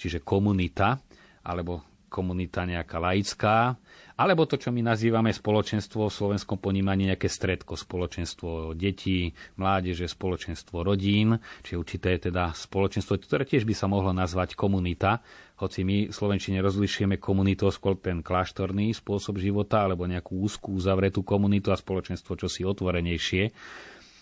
čiže 0.00 0.25
komunita, 0.25 0.97
alebo 1.45 1.85
komunita 2.09 2.64
nejaká 2.64 2.97
laická, 2.97 3.76
alebo 4.16 4.49
to, 4.49 4.56
čo 4.56 4.73
my 4.73 4.80
nazývame 4.80 5.28
spoločenstvo 5.28 6.08
v 6.08 6.16
slovenskom 6.16 6.56
ponímaní 6.56 7.12
nejaké 7.12 7.28
stredko, 7.28 7.76
spoločenstvo 7.76 8.73
detí, 8.73 9.37
mládeže, 9.61 10.08
spoločenstvo 10.08 10.80
rodín, 10.80 11.37
či 11.61 11.76
určité 11.76 12.16
teda 12.16 12.56
spoločenstvo, 12.56 13.20
ktoré 13.20 13.44
tiež 13.44 13.68
by 13.68 13.75
sa 13.76 13.87
mohlo 13.92 14.16
nazvať 14.16 14.56
komunita, 14.56 15.20
hoci 15.56 15.88
my 15.88 15.96
v 16.08 16.12
Slovenčine 16.12 16.61
rozlišujeme 16.61 17.16
komunitu 17.16 17.64
skôr 17.73 17.96
ten 17.96 18.20
kláštorný 18.20 18.92
spôsob 18.92 19.40
života, 19.40 19.88
alebo 19.88 20.04
nejakú 20.04 20.37
úzkú 20.44 20.76
uzavretú 20.76 21.25
komunitu 21.25 21.73
a 21.73 21.80
spoločenstvo 21.80 22.37
čosi 22.37 22.61
otvorenejšie. 22.68 23.56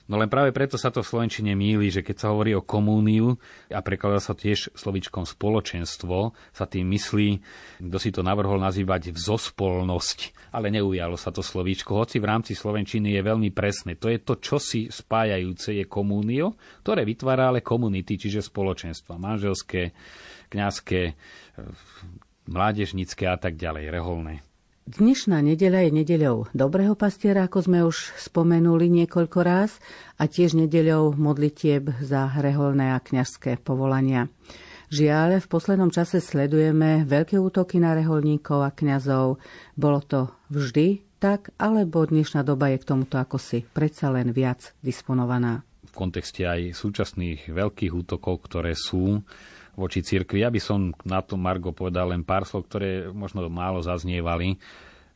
No 0.05 0.21
len 0.21 0.29
práve 0.29 0.53
preto 0.53 0.77
sa 0.77 0.93
to 0.93 1.01
v 1.01 1.09
Slovenčine 1.09 1.57
míli, 1.57 1.89
že 1.89 2.05
keď 2.05 2.17
sa 2.21 2.31
hovorí 2.37 2.53
o 2.53 2.61
komúniu 2.61 3.41
a 3.73 3.81
prekladá 3.81 4.21
sa 4.21 4.37
tiež 4.37 4.77
slovičkom 4.77 5.25
spoločenstvo, 5.25 6.37
sa 6.53 6.65
tým 6.69 6.93
myslí, 6.93 7.41
kto 7.89 7.97
si 7.97 8.13
to 8.13 8.21
navrhol 8.21 8.61
nazývať 8.61 9.17
vzospolnosť, 9.17 10.53
ale 10.53 10.69
neujalo 10.69 11.17
sa 11.17 11.33
to 11.33 11.41
slovíčko, 11.41 11.97
hoci 11.97 12.21
v 12.21 12.29
rámci 12.29 12.53
Slovenčiny 12.53 13.17
je 13.17 13.23
veľmi 13.25 13.49
presné. 13.57 13.97
To 13.97 14.13
je 14.13 14.21
to, 14.21 14.37
čo 14.37 14.61
si 14.61 14.93
spájajúce 14.93 15.73
je 15.73 15.85
komúnio, 15.89 16.53
ktoré 16.85 17.09
vytvára 17.09 17.49
ale 17.49 17.65
komunity, 17.65 18.21
čiže 18.21 18.45
spoločenstva, 18.45 19.17
manželské, 19.17 19.97
kňazské, 20.53 21.17
mládežnické 22.45 23.25
a 23.25 23.41
tak 23.41 23.57
ďalej, 23.57 23.89
reholné. 23.89 24.45
Dnešná 24.85 25.41
nedeľa 25.41 25.89
je 25.89 25.91
nedeľou 25.97 26.37
Dobrého 26.53 26.93
pastiera, 26.93 27.49
ako 27.49 27.59
sme 27.65 27.89
už 27.89 28.21
spomenuli 28.21 28.93
niekoľko 28.93 29.39
ráz, 29.41 29.81
a 30.21 30.29
tiež 30.29 30.61
nedeľou 30.61 31.17
modlitieb 31.17 31.89
za 32.05 32.29
reholné 32.37 32.93
a 32.93 33.01
kňažské 33.01 33.65
povolania. 33.65 34.29
Žiaľ, 34.93 35.41
v 35.41 35.49
poslednom 35.49 35.89
čase 35.89 36.21
sledujeme 36.21 37.09
veľké 37.09 37.41
útoky 37.41 37.81
na 37.81 37.97
reholníkov 37.97 38.61
a 38.61 38.77
kňazov. 38.77 39.41
Bolo 39.73 40.05
to 40.05 40.29
vždy 40.53 41.01
tak, 41.17 41.57
alebo 41.57 42.05
dnešná 42.05 42.45
doba 42.45 42.69
je 42.69 42.85
k 42.85 42.89
tomuto 42.93 43.17
ako 43.17 43.41
si 43.41 43.65
predsa 43.65 44.13
len 44.13 44.37
viac 44.37 44.77
disponovaná? 44.85 45.65
V 45.89 45.97
kontexte 45.97 46.45
aj 46.45 46.77
súčasných 46.77 47.49
veľkých 47.49 47.93
útokov, 48.05 48.53
ktoré 48.53 48.77
sú, 48.77 49.25
voči 49.75 50.01
cirkvi. 50.05 50.47
Ja 50.47 50.51
by 50.53 50.61
som 50.63 50.95
na 51.03 51.21
to, 51.21 51.35
Margo, 51.35 51.75
povedal 51.75 52.15
len 52.15 52.23
pár 52.23 52.47
slov, 52.47 52.71
ktoré 52.71 53.11
možno 53.11 53.47
málo 53.51 53.83
zaznievali, 53.83 54.57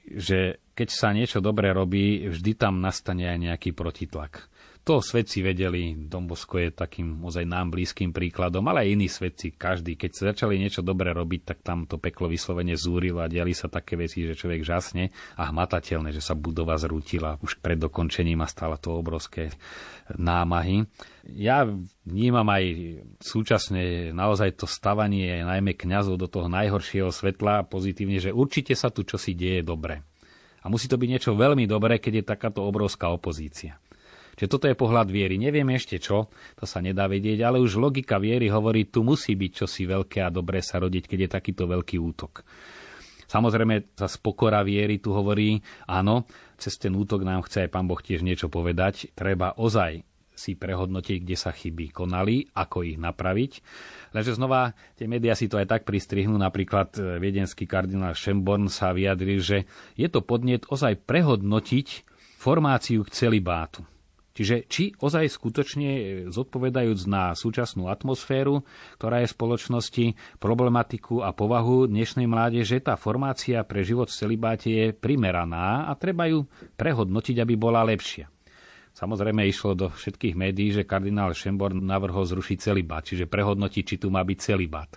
že 0.09 0.59
keď 0.75 0.89
sa 0.89 1.13
niečo 1.13 1.39
dobre 1.39 1.71
robí, 1.71 2.27
vždy 2.27 2.53
tam 2.57 2.81
nastane 2.81 3.29
aj 3.29 3.39
nejaký 3.39 3.71
protitlak. 3.77 4.48
To 4.89 5.05
svedci 5.05 5.45
vedeli, 5.45 5.93
Dombosko 6.09 6.57
je 6.65 6.73
takým 6.73 7.21
ozaj 7.21 7.45
nám 7.45 7.77
blízkym 7.77 8.09
príkladom, 8.09 8.65
ale 8.73 8.89
aj 8.89 8.97
iní 8.97 9.05
svedci, 9.13 9.53
každý. 9.53 10.01
Keď 10.01 10.11
sa 10.17 10.23
začali 10.33 10.57
niečo 10.57 10.81
dobre 10.81 11.13
robiť, 11.13 11.45
tak 11.45 11.61
tam 11.61 11.85
to 11.85 12.01
peklo 12.01 12.25
vyslovene 12.25 12.73
zúrilo 12.73 13.21
a 13.21 13.29
diali 13.29 13.53
sa 13.53 13.69
také 13.69 14.01
veci, 14.01 14.25
že 14.25 14.33
človek 14.33 14.65
žasne 14.65 15.13
a 15.37 15.53
hmatateľné, 15.53 16.09
že 16.17 16.25
sa 16.25 16.33
budova 16.33 16.81
zrútila 16.81 17.37
už 17.45 17.61
pred 17.61 17.77
dokončením 17.77 18.41
a 18.41 18.49
stala 18.49 18.81
to 18.81 18.97
obrovské 18.97 19.53
námahy. 20.17 20.89
Ja 21.37 21.69
vnímam 22.09 22.49
aj 22.49 22.65
súčasne 23.21 24.17
naozaj 24.17 24.57
to 24.57 24.65
stavanie 24.65 25.45
najmä 25.45 25.77
kňazov 25.77 26.17
do 26.17 26.33
toho 26.33 26.49
najhoršieho 26.49 27.13
svetla 27.13 27.69
pozitívne, 27.69 28.25
že 28.25 28.33
určite 28.33 28.73
sa 28.73 28.89
tu 28.89 29.05
čosi 29.05 29.37
deje 29.37 29.61
dobre. 29.61 30.01
A 30.65 30.73
musí 30.73 30.89
to 30.89 30.97
byť 30.97 31.09
niečo 31.13 31.37
veľmi 31.37 31.69
dobré, 31.69 32.01
keď 32.01 32.25
je 32.25 32.31
takáto 32.33 32.65
obrovská 32.65 33.13
opozícia. 33.13 33.77
Čiže 34.39 34.53
toto 34.55 34.71
je 34.71 34.79
pohľad 34.79 35.11
viery. 35.11 35.35
Neviem 35.35 35.67
ešte 35.75 35.99
čo, 35.99 36.31
to 36.55 36.63
sa 36.63 36.79
nedá 36.79 37.11
vedieť, 37.11 37.43
ale 37.43 37.59
už 37.59 37.75
logika 37.83 38.23
viery 38.23 38.47
hovorí, 38.47 38.87
tu 38.87 39.03
musí 39.03 39.35
byť 39.35 39.51
čosi 39.67 39.83
veľké 39.91 40.23
a 40.23 40.31
dobré 40.31 40.63
sa 40.63 40.79
rodiť, 40.79 41.11
keď 41.11 41.19
je 41.27 41.31
takýto 41.35 41.67
veľký 41.67 41.99
útok. 41.99 42.47
Samozrejme, 43.29 43.99
sa 43.99 44.09
spokora 44.09 44.63
viery 44.65 45.03
tu 45.03 45.13
hovorí, 45.13 45.61
áno, 45.85 46.25
cez 46.57 46.81
ten 46.81 46.95
útok 46.95 47.27
nám 47.27 47.45
chce 47.45 47.67
aj 47.67 47.73
Pán 47.75 47.85
Boh 47.85 48.01
tiež 48.01 48.25
niečo 48.25 48.49
povedať. 48.49 49.13
Treba 49.13 49.53
ozaj 49.59 50.07
si 50.39 50.55
prehodnotiť, 50.55 51.27
kde 51.27 51.37
sa 51.37 51.51
chyby 51.51 51.91
konali, 51.91 52.47
ako 52.55 52.87
ich 52.87 52.97
napraviť. 52.97 53.53
Lenže 54.15 54.39
znova 54.39 54.73
tie 54.95 55.11
médiá 55.11 55.35
si 55.35 55.51
to 55.51 55.59
aj 55.59 55.67
tak 55.67 55.83
pristrihnú. 55.83 56.39
Napríklad 56.39 56.95
e, 56.95 57.19
viedenský 57.19 57.67
kardinál 57.67 58.15
Schemborn 58.15 58.71
sa 58.71 58.95
vyjadril, 58.95 59.43
že 59.43 59.67
je 59.99 60.07
to 60.07 60.23
podnet 60.23 60.63
ozaj 60.71 60.95
prehodnotiť 61.03 62.07
formáciu 62.39 63.03
k 63.03 63.11
celibátu. 63.11 63.83
Čiže 64.39 64.71
či 64.71 64.95
ozaj 64.95 65.35
skutočne 65.35 65.91
zodpovedajúc 66.31 67.11
na 67.11 67.35
súčasnú 67.35 67.91
atmosféru, 67.91 68.63
ktorá 68.95 69.27
je 69.27 69.27
v 69.27 69.35
spoločnosti, 69.35 70.07
problematiku 70.39 71.27
a 71.27 71.35
povahu 71.35 71.91
dnešnej 71.91 72.31
mládeže, 72.31 72.79
tá 72.79 72.95
formácia 72.95 73.67
pre 73.67 73.83
život 73.83 74.07
v 74.07 74.15
celibáte 74.15 74.71
je 74.71 74.87
primeraná 74.95 75.91
a 75.91 75.93
treba 75.99 76.31
ju 76.31 76.47
prehodnotiť, 76.79 77.35
aby 77.43 77.59
bola 77.59 77.83
lepšia. 77.83 78.31
Samozrejme 78.95 79.43
išlo 79.43 79.75
do 79.75 79.91
všetkých 79.91 80.39
médií, 80.39 80.71
že 80.71 80.87
kardinál 80.87 81.35
Šembor 81.35 81.75
navrhol 81.75 82.23
zrušiť 82.23 82.59
celibát, 82.63 83.03
čiže 83.03 83.27
prehodnotiť, 83.27 83.83
či 83.83 83.97
tu 83.99 84.07
má 84.07 84.23
byť 84.23 84.39
celibát. 84.39 84.91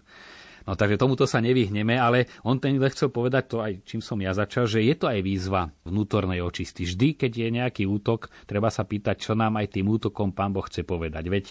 No 0.70 0.78
takže 0.78 1.02
tomuto 1.02 1.26
sa 1.26 1.42
nevyhneme, 1.42 1.98
ale 1.98 2.30
on 2.46 2.62
ten 2.62 2.78
chcel 2.78 3.10
povedať 3.10 3.44
to 3.50 3.58
aj, 3.66 3.82
čím 3.82 4.02
som 4.04 4.22
ja 4.22 4.36
začal, 4.36 4.70
že 4.70 4.86
je 4.86 4.94
to 4.94 5.10
aj 5.10 5.20
výzva 5.26 5.74
vnútornej 5.88 6.44
očisty. 6.46 6.86
Vždy, 6.86 7.18
keď 7.18 7.32
je 7.34 7.50
nejaký 7.50 7.84
útok, 7.90 8.30
treba 8.46 8.70
sa 8.70 8.86
pýtať, 8.86 9.18
čo 9.18 9.34
nám 9.34 9.58
aj 9.58 9.74
tým 9.80 9.90
útokom 9.90 10.30
pán 10.36 10.54
Boh 10.54 10.66
chce 10.66 10.86
povedať. 10.86 11.26
Veď 11.32 11.46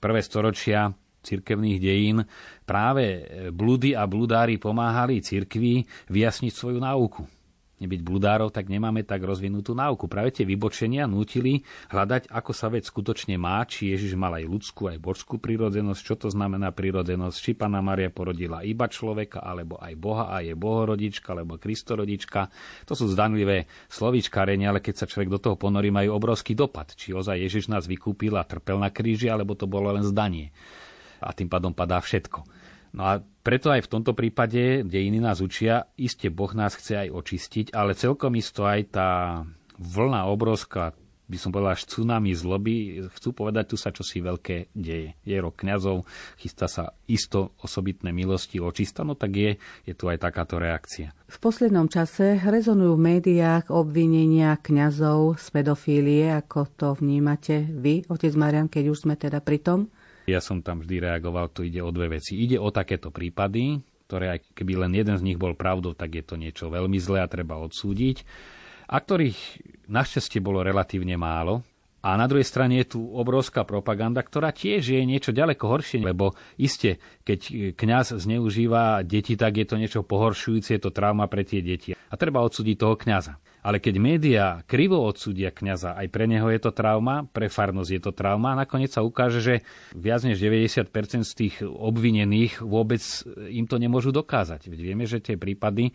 prvé 0.00 0.24
storočia 0.24 0.96
cirkevných 1.26 1.78
dejín 1.82 2.22
práve 2.62 3.26
blúdy 3.50 3.98
a 3.98 4.06
blúdári 4.06 4.62
pomáhali 4.62 5.18
cirkvi 5.20 5.82
vyjasniť 6.08 6.52
svoju 6.54 6.78
náuku 6.78 7.35
nebyť 7.76 8.00
bludárov, 8.00 8.48
tak 8.48 8.72
nemáme 8.72 9.04
tak 9.04 9.20
rozvinutú 9.20 9.76
náuku. 9.76 10.08
Práve 10.08 10.32
tie 10.32 10.48
vybočenia 10.48 11.04
nútili 11.04 11.60
hľadať, 11.92 12.32
ako 12.32 12.52
sa 12.56 12.72
vec 12.72 12.88
skutočne 12.88 13.36
má, 13.36 13.60
či 13.68 13.92
Ježiš 13.92 14.16
mal 14.16 14.32
aj 14.36 14.44
ľudskú, 14.48 14.88
aj 14.88 14.98
božskú 15.00 15.36
prírodzenosť, 15.36 16.00
čo 16.00 16.14
to 16.16 16.28
znamená 16.32 16.72
prírodzenosť, 16.72 17.36
či 17.36 17.52
Pana 17.52 17.84
Maria 17.84 18.08
porodila 18.08 18.64
iba 18.64 18.88
človeka, 18.88 19.44
alebo 19.44 19.76
aj 19.76 19.92
Boha 20.00 20.32
a 20.32 20.40
je 20.40 20.56
Bohorodička, 20.56 21.36
alebo 21.36 21.60
Kristorodička. 21.60 22.48
To 22.88 22.96
sú 22.96 23.12
zdanlivé 23.12 23.68
slovíčkarenia, 23.92 24.72
ale 24.72 24.80
keď 24.80 25.04
sa 25.04 25.10
človek 25.10 25.28
do 25.28 25.40
toho 25.40 25.56
ponorí, 25.60 25.92
majú 25.92 26.16
obrovský 26.16 26.56
dopad. 26.56 26.96
Či 26.96 27.12
ozaj 27.12 27.36
Ježiš 27.44 27.68
nás 27.68 27.84
vykúpil 27.84 28.32
a 28.40 28.48
trpel 28.48 28.80
na 28.80 28.88
kríži, 28.88 29.28
alebo 29.28 29.52
to 29.52 29.68
bolo 29.68 29.92
len 29.92 30.04
zdanie. 30.04 30.48
A 31.20 31.32
tým 31.36 31.48
pádom 31.48 31.76
padá 31.76 32.00
všetko. 32.00 32.55
No 32.96 33.04
a 33.04 33.20
preto 33.20 33.68
aj 33.68 33.84
v 33.84 33.92
tomto 33.92 34.16
prípade, 34.16 34.82
kde 34.82 35.04
iní 35.04 35.20
nás 35.20 35.44
učia, 35.44 35.92
iste 36.00 36.32
Boh 36.32 36.50
nás 36.56 36.72
chce 36.74 37.06
aj 37.06 37.08
očistiť, 37.12 37.66
ale 37.76 37.92
celkom 37.92 38.32
isto 38.40 38.64
aj 38.64 38.80
tá 38.88 39.10
vlna 39.76 40.32
obrovská, 40.32 40.96
by 41.26 41.36
som 41.36 41.50
povedal 41.50 41.74
až 41.74 41.90
tsunami 41.90 42.32
zloby, 42.32 43.02
chcú 43.10 43.34
povedať, 43.34 43.74
tu 43.74 43.76
sa 43.76 43.90
čosi 43.90 44.22
veľké 44.22 44.70
deje. 44.72 45.18
Je 45.26 45.36
rok 45.42 45.58
kňazov, 45.58 46.06
chystá 46.38 46.70
sa 46.70 46.94
isto 47.10 47.52
osobitné 47.60 48.14
milosti 48.14 48.62
očista, 48.62 49.02
no 49.02 49.18
tak 49.18 49.34
je, 49.34 49.50
je 49.84 49.94
tu 49.94 50.06
aj 50.06 50.22
takáto 50.22 50.62
reakcia. 50.62 51.10
V 51.26 51.38
poslednom 51.42 51.90
čase 51.90 52.38
rezonujú 52.38 52.94
v 52.94 53.18
médiách 53.18 53.74
obvinenia 53.74 54.54
kňazov 54.62 55.42
z 55.42 55.46
pedofílie, 55.50 56.30
ako 56.30 56.70
to 56.78 56.88
vnímate 56.94 57.66
vy, 57.74 58.06
otec 58.06 58.32
Marian, 58.38 58.70
keď 58.70 58.94
už 58.94 59.04
sme 59.04 59.18
teda 59.18 59.42
pri 59.42 59.58
tom? 59.58 59.90
Ja 60.26 60.42
som 60.42 60.58
tam 60.58 60.82
vždy 60.82 61.06
reagoval, 61.06 61.54
tu 61.54 61.62
ide 61.62 61.78
o 61.78 61.94
dve 61.94 62.18
veci. 62.18 62.34
Ide 62.34 62.58
o 62.58 62.74
takéto 62.74 63.14
prípady, 63.14 63.78
ktoré 64.10 64.38
aj 64.38 64.54
keby 64.58 64.86
len 64.86 64.92
jeden 64.94 65.14
z 65.18 65.22
nich 65.22 65.38
bol 65.38 65.54
pravdou, 65.54 65.94
tak 65.94 66.18
je 66.18 66.24
to 66.26 66.34
niečo 66.38 66.70
veľmi 66.70 66.98
zlé 66.98 67.22
a 67.22 67.30
treba 67.30 67.58
odsúdiť, 67.58 68.22
a 68.86 69.02
ktorých 69.02 69.38
našťastie 69.90 70.38
bolo 70.38 70.62
relatívne 70.62 71.18
málo. 71.18 71.66
A 72.06 72.14
na 72.14 72.30
druhej 72.30 72.46
strane 72.46 72.78
je 72.78 72.94
tu 72.94 73.02
obrovská 73.02 73.66
propaganda, 73.66 74.22
ktorá 74.22 74.54
tiež 74.54 74.94
je 74.94 75.02
niečo 75.02 75.34
ďaleko 75.34 75.66
horšie, 75.66 76.06
lebo 76.06 76.38
iste, 76.54 77.02
keď 77.26 77.74
kňaz 77.74 78.22
zneužíva 78.22 79.02
deti, 79.02 79.34
tak 79.34 79.58
je 79.58 79.66
to 79.66 79.74
niečo 79.74 80.06
pohoršujúce, 80.06 80.78
je 80.78 80.82
to 80.86 80.94
trauma 80.94 81.26
pre 81.26 81.42
tie 81.42 81.58
deti. 81.58 81.98
A 81.98 82.14
treba 82.14 82.46
odsúdiť 82.46 82.78
toho 82.78 82.94
kňaza. 82.94 83.42
Ale 83.66 83.82
keď 83.82 83.94
médiá 83.98 84.62
krivo 84.62 85.02
odsúdia 85.02 85.50
kňaza, 85.50 85.98
aj 85.98 86.06
pre 86.14 86.30
neho 86.30 86.46
je 86.46 86.62
to 86.62 86.70
trauma, 86.70 87.26
pre 87.26 87.50
farnosť 87.50 87.90
je 87.90 88.00
to 88.06 88.14
trauma 88.14 88.54
a 88.54 88.62
nakoniec 88.62 88.94
sa 88.94 89.02
ukáže, 89.02 89.42
že 89.42 89.54
viac 89.90 90.22
než 90.22 90.38
90% 90.38 90.86
z 91.26 91.32
tých 91.34 91.66
obvinených 91.66 92.62
vôbec 92.62 93.02
im 93.50 93.66
to 93.66 93.82
nemôžu 93.82 94.14
dokázať. 94.14 94.70
Veď 94.70 94.78
vieme, 94.78 95.10
že 95.10 95.18
tie 95.18 95.34
prípady 95.34 95.90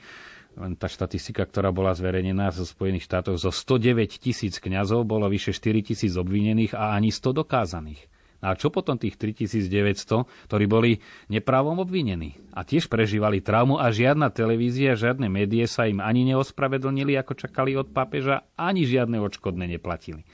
len 0.60 0.76
tá 0.76 0.92
štatistika, 0.92 1.48
ktorá 1.48 1.72
bola 1.72 1.96
zverejnená 1.96 2.52
zo 2.52 2.68
Spojených 2.68 3.08
štátov, 3.08 3.40
zo 3.40 3.52
109 3.54 4.20
tisíc 4.20 4.60
kňazov 4.60 5.08
bolo 5.08 5.32
vyše 5.32 5.56
4 5.56 5.80
tisíc 5.94 6.14
obvinených 6.20 6.76
a 6.76 6.96
ani 6.96 7.14
100 7.14 7.44
dokázaných. 7.44 8.12
A 8.42 8.58
čo 8.58 8.74
potom 8.74 8.98
tých 8.98 9.22
3900, 9.22 10.50
ktorí 10.50 10.66
boli 10.66 10.92
neprávom 11.30 11.78
obvinení 11.78 12.42
a 12.58 12.66
tiež 12.66 12.90
prežívali 12.90 13.38
traumu 13.38 13.78
a 13.78 13.94
žiadna 13.94 14.34
televízia, 14.34 14.98
žiadne 14.98 15.30
médiá 15.30 15.70
sa 15.70 15.86
im 15.86 16.02
ani 16.02 16.26
neospravedlnili, 16.34 17.14
ako 17.22 17.38
čakali 17.38 17.78
od 17.78 17.94
pápeža, 17.94 18.50
ani 18.58 18.90
žiadne 18.90 19.22
odškodné 19.22 19.70
neplatili. 19.78 20.26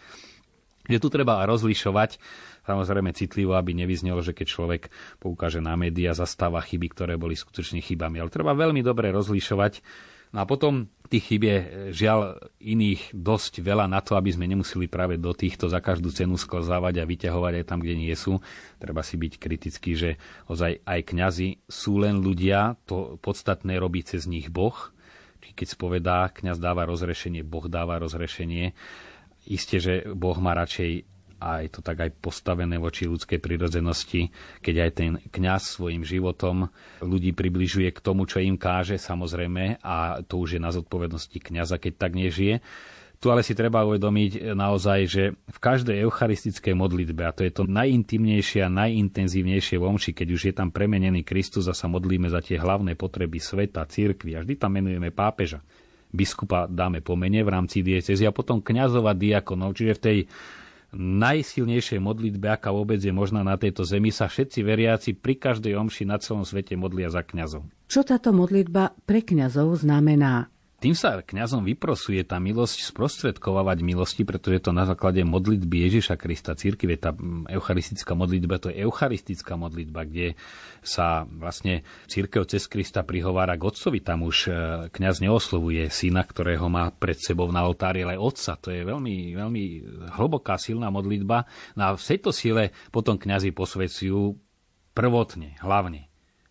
Že 0.88 1.04
tu 1.04 1.08
treba 1.12 1.44
rozlišovať, 1.44 2.16
samozrejme 2.68 3.16
citlivo, 3.16 3.56
aby 3.56 3.72
nevyznelo, 3.72 4.20
že 4.20 4.36
keď 4.36 4.48
človek 4.52 4.82
poukáže 5.24 5.64
na 5.64 5.80
médiá, 5.80 6.12
zastáva 6.12 6.60
chyby, 6.60 6.92
ktoré 6.92 7.16
boli 7.16 7.40
skutočne 7.40 7.80
chybami. 7.80 8.20
Ale 8.20 8.28
treba 8.28 8.52
veľmi 8.52 8.84
dobre 8.84 9.16
rozlišovať, 9.16 9.80
No 10.36 10.44
a 10.44 10.46
potom 10.46 10.92
tých 11.08 11.24
chyb 11.24 11.42
je 11.48 11.58
žiaľ 11.96 12.52
iných 12.60 13.16
dosť 13.16 13.64
veľa 13.64 13.88
na 13.88 14.04
to, 14.04 14.20
aby 14.20 14.28
sme 14.36 14.44
nemuseli 14.44 14.92
práve 14.92 15.16
do 15.16 15.32
týchto 15.32 15.72
za 15.72 15.80
každú 15.80 16.12
cenu 16.12 16.36
sklzávať 16.36 17.00
a 17.00 17.08
vyťahovať 17.08 17.54
aj 17.64 17.66
tam, 17.66 17.80
kde 17.80 17.96
nie 17.96 18.12
sú. 18.12 18.44
Treba 18.76 19.08
si 19.08 19.16
byť 19.16 19.34
kritický, 19.40 19.96
že 19.96 20.10
ozaj 20.52 20.84
aj 20.84 21.00
kňazi 21.08 21.50
sú 21.72 22.04
len 22.04 22.20
ľudia, 22.20 22.76
to 22.84 23.16
podstatné 23.24 23.80
robí 23.80 24.04
cez 24.04 24.28
nich 24.28 24.52
Boh. 24.52 24.76
Či 25.40 25.56
keď 25.56 25.68
spovedá, 25.80 26.18
kňaz 26.28 26.60
dáva 26.60 26.84
rozrešenie, 26.84 27.48
Boh 27.48 27.72
dáva 27.72 27.96
rozrešenie. 28.04 28.76
Isté, 29.48 29.80
že 29.80 29.94
Boh 30.12 30.36
má 30.44 30.52
radšej 30.60 31.17
a 31.38 31.62
je 31.62 31.70
to 31.70 31.86
tak 31.86 32.02
aj 32.02 32.12
postavené 32.18 32.82
voči 32.82 33.06
ľudskej 33.06 33.38
prirodzenosti, 33.38 34.34
keď 34.62 34.76
aj 34.90 34.92
ten 34.94 35.12
kňaz 35.30 35.78
svojim 35.78 36.02
životom 36.02 36.70
ľudí 37.02 37.34
približuje 37.34 37.94
k 37.94 38.04
tomu, 38.04 38.26
čo 38.26 38.42
im 38.42 38.58
káže, 38.58 38.98
samozrejme, 38.98 39.82
a 39.86 40.22
to 40.26 40.42
už 40.42 40.58
je 40.58 40.62
na 40.62 40.74
zodpovednosti 40.74 41.38
kňaza, 41.38 41.78
keď 41.78 41.94
tak 41.98 42.18
nežije. 42.18 42.62
Tu 43.18 43.34
ale 43.34 43.42
si 43.42 43.58
treba 43.58 43.82
uvedomiť 43.82 44.54
naozaj, 44.54 45.00
že 45.10 45.24
v 45.34 45.58
každej 45.58 46.06
eucharistickej 46.06 46.78
modlitbe, 46.78 47.26
a 47.26 47.34
to 47.34 47.42
je 47.42 47.50
to 47.50 47.66
najintimnejšie 47.66 48.62
a 48.62 48.70
najintenzívnejšie 48.70 49.82
v 49.82 49.88
omši, 49.90 50.12
keď 50.14 50.28
už 50.38 50.42
je 50.46 50.54
tam 50.54 50.70
premenený 50.70 51.26
Kristus 51.26 51.66
a 51.66 51.74
sa 51.74 51.90
modlíme 51.90 52.30
za 52.30 52.46
tie 52.46 52.62
hlavné 52.62 52.94
potreby 52.94 53.42
sveta, 53.42 53.90
církvy 53.90 54.38
a 54.38 54.46
vždy 54.46 54.62
tam 54.62 54.78
menujeme 54.78 55.10
pápeža. 55.10 55.66
Biskupa 56.14 56.70
dáme 56.70 57.02
pomene 57.02 57.42
v 57.42 57.50
rámci 57.50 57.82
diecezy 57.82 58.22
a 58.24 58.32
potom 58.32 58.62
kňazova 58.62 59.18
diakonov, 59.18 59.74
čiže 59.74 59.98
v 59.98 60.04
tej 60.06 60.18
najsilnejšej 60.96 62.00
modlitbe, 62.00 62.48
aká 62.48 62.72
vôbec 62.72 63.00
je 63.04 63.12
možná 63.12 63.44
na 63.44 63.60
tejto 63.60 63.84
zemi, 63.84 64.14
sa 64.14 64.32
všetci 64.32 64.60
veriaci 64.64 65.10
pri 65.18 65.36
každej 65.36 65.76
omši 65.76 66.04
na 66.08 66.18
celom 66.20 66.48
svete 66.48 66.80
modlia 66.80 67.12
za 67.12 67.24
kňazov. 67.24 67.68
Čo 67.88 68.08
táto 68.08 68.32
modlitba 68.32 68.96
pre 69.04 69.24
kňazov 69.24 69.84
znamená? 69.84 70.52
Tým 70.78 70.94
sa 70.94 71.26
kňazom 71.26 71.66
vyprosuje 71.66 72.22
tá 72.22 72.38
milosť 72.38 72.86
sprostredkovávať 72.94 73.82
milosti, 73.82 74.22
pretože 74.22 74.62
to 74.62 74.70
na 74.70 74.86
základe 74.86 75.26
modlitby 75.26 75.90
Ježiša 75.90 76.22
Krista. 76.22 76.54
Církev 76.54 76.94
je 76.94 77.00
tá 77.02 77.12
eucharistická 77.50 78.14
modlitba, 78.14 78.62
to 78.62 78.70
je 78.70 78.86
eucharistická 78.86 79.58
modlitba, 79.58 80.06
kde 80.06 80.38
sa 80.86 81.26
vlastne 81.26 81.82
církev 82.06 82.46
cez 82.46 82.70
Krista 82.70 83.02
prihovára 83.02 83.58
k 83.58 83.74
otcovi. 83.74 84.06
Tam 84.06 84.22
už 84.22 84.38
e, 84.46 84.52
kňaz 84.94 85.18
neoslovuje 85.18 85.90
syna, 85.90 86.22
ktorého 86.22 86.70
má 86.70 86.94
pred 86.94 87.18
sebou 87.18 87.50
na 87.50 87.66
oltári, 87.66 88.06
ale 88.06 88.22
otca. 88.22 88.54
To 88.62 88.70
je 88.70 88.86
veľmi, 88.86 89.34
veľmi 89.34 89.64
hlboká, 90.14 90.62
silná 90.62 90.94
modlitba. 90.94 91.50
No 91.74 91.82
a 91.82 91.90
v 91.98 92.06
tejto 92.06 92.30
sile 92.30 92.70
potom 92.94 93.18
kňazi 93.18 93.50
posvecujú 93.50 94.38
prvotne, 94.94 95.58
hlavne 95.58 96.07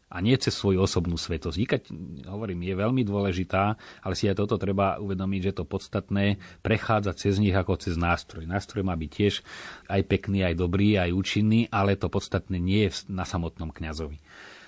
a 0.07 0.23
nie 0.23 0.39
cez 0.39 0.55
svoju 0.55 0.79
osobnú 0.87 1.19
svetosť. 1.19 1.57
Díkať, 1.59 1.83
hovorím, 2.31 2.63
je 2.63 2.75
veľmi 2.79 3.03
dôležitá, 3.03 3.75
ale 4.07 4.15
si 4.15 4.31
aj 4.31 4.39
toto 4.39 4.55
treba 4.55 5.03
uvedomiť, 5.03 5.41
že 5.51 5.57
to 5.59 5.65
podstatné 5.67 6.39
prechádza 6.63 7.19
cez 7.19 7.43
nich 7.43 7.55
ako 7.55 7.75
cez 7.75 7.99
nástroj. 7.99 8.47
Nástroj 8.47 8.87
má 8.87 8.95
byť 8.95 9.11
tiež 9.11 9.35
aj 9.91 10.03
pekný, 10.07 10.47
aj 10.47 10.55
dobrý, 10.63 10.95
aj 10.95 11.11
účinný, 11.11 11.67
ale 11.75 11.99
to 11.99 12.07
podstatné 12.07 12.57
nie 12.63 12.87
je 12.87 13.11
na 13.11 13.27
samotnom 13.27 13.75
kňazovi. 13.75 14.23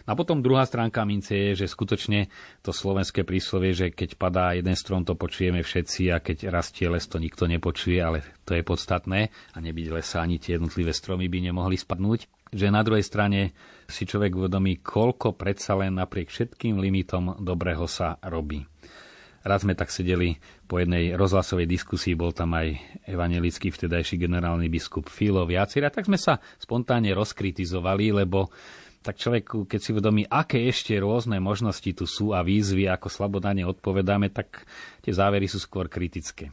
A 0.08 0.16
potom 0.16 0.40
druhá 0.40 0.64
stránka 0.64 1.04
mince 1.04 1.36
je, 1.36 1.50
že 1.64 1.66
skutočne 1.68 2.32
to 2.64 2.72
slovenské 2.72 3.28
príslovie, 3.28 3.76
že 3.76 3.86
keď 3.92 4.16
padá 4.16 4.56
jeden 4.56 4.72
strom, 4.72 5.04
to 5.04 5.12
počujeme 5.12 5.60
všetci 5.60 6.08
a 6.08 6.16
keď 6.24 6.48
rastie 6.48 6.88
les, 6.88 7.04
to 7.04 7.20
nikto 7.20 7.44
nepočuje, 7.44 8.00
ale 8.00 8.24
to 8.48 8.56
je 8.56 8.64
podstatné 8.64 9.28
a 9.28 9.56
nebyť 9.60 9.86
lesa 9.92 10.24
ani 10.24 10.40
tie 10.40 10.56
jednotlivé 10.56 10.96
stromy 10.96 11.28
by 11.28 11.52
nemohli 11.52 11.76
spadnúť. 11.76 12.24
Že 12.48 12.72
na 12.72 12.80
druhej 12.80 13.04
strane 13.04 13.52
si 13.88 14.08
človek 14.08 14.36
uvedomí, 14.36 14.80
koľko 14.80 15.36
predsa 15.36 15.76
len 15.76 15.96
napriek 15.96 16.32
všetkým 16.32 16.80
limitom 16.80 17.40
dobrého 17.40 17.84
sa 17.84 18.16
robí. 18.24 18.64
Raz 19.46 19.62
sme 19.62 19.78
tak 19.78 19.88
sedeli 19.88 20.36
po 20.66 20.82
jednej 20.82 21.14
rozhlasovej 21.14 21.64
diskusii, 21.64 22.18
bol 22.18 22.34
tam 22.34 22.58
aj 22.58 22.74
evangelický 23.06 23.70
vtedajší 23.70 24.18
generálny 24.18 24.66
biskup 24.66 25.06
Filo 25.08 25.46
Viacira, 25.46 25.88
tak 25.88 26.10
sme 26.10 26.18
sa 26.18 26.42
spontánne 26.58 27.14
rozkritizovali, 27.14 28.12
lebo 28.12 28.50
tak 28.98 29.14
človek, 29.16 29.70
keď 29.70 29.80
si 29.80 29.94
uvedomí, 29.94 30.26
aké 30.26 30.66
ešte 30.66 30.92
rôzne 30.98 31.38
možnosti 31.38 31.86
tu 31.94 32.04
sú 32.04 32.34
a 32.34 32.42
výzvy, 32.42 32.90
ako 32.90 33.08
slabodane 33.08 33.62
odpovedáme, 33.62 34.28
tak 34.34 34.66
tie 35.00 35.14
závery 35.14 35.46
sú 35.46 35.62
skôr 35.62 35.86
kritické. 35.86 36.50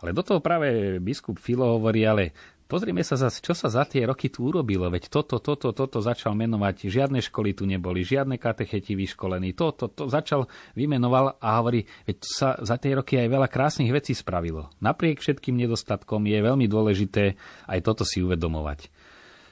Ale 0.00 0.16
do 0.16 0.24
toho 0.24 0.40
práve 0.40 0.96
biskup 0.98 1.36
Filo 1.36 1.76
hovorí, 1.76 2.08
ale 2.08 2.32
Pozrime 2.70 3.02
sa 3.02 3.18
zase, 3.18 3.42
čo 3.42 3.50
sa 3.50 3.66
za 3.66 3.82
tie 3.82 4.06
roky 4.06 4.30
tu 4.30 4.46
urobilo. 4.46 4.86
Veď 4.86 5.10
toto, 5.10 5.42
toto, 5.42 5.74
toto 5.74 5.98
začal 5.98 6.38
menovať. 6.38 6.86
Žiadne 6.86 7.18
školy 7.18 7.50
tu 7.58 7.66
neboli, 7.66 8.06
žiadne 8.06 8.38
katecheti 8.38 8.94
vyškolení. 8.94 9.58
Toto, 9.58 9.90
to, 9.90 10.06
začal, 10.06 10.46
vymenoval 10.78 11.34
a 11.42 11.58
hovorí, 11.58 11.82
veď 12.06 12.18
sa 12.22 12.54
za 12.62 12.78
tie 12.78 12.94
roky 12.94 13.18
aj 13.18 13.26
veľa 13.26 13.50
krásnych 13.50 13.90
vecí 13.90 14.14
spravilo. 14.14 14.70
Napriek 14.78 15.18
všetkým 15.18 15.58
nedostatkom 15.58 16.22
je 16.30 16.38
veľmi 16.38 16.70
dôležité 16.70 17.34
aj 17.66 17.82
toto 17.82 18.06
si 18.06 18.22
uvedomovať. 18.22 18.86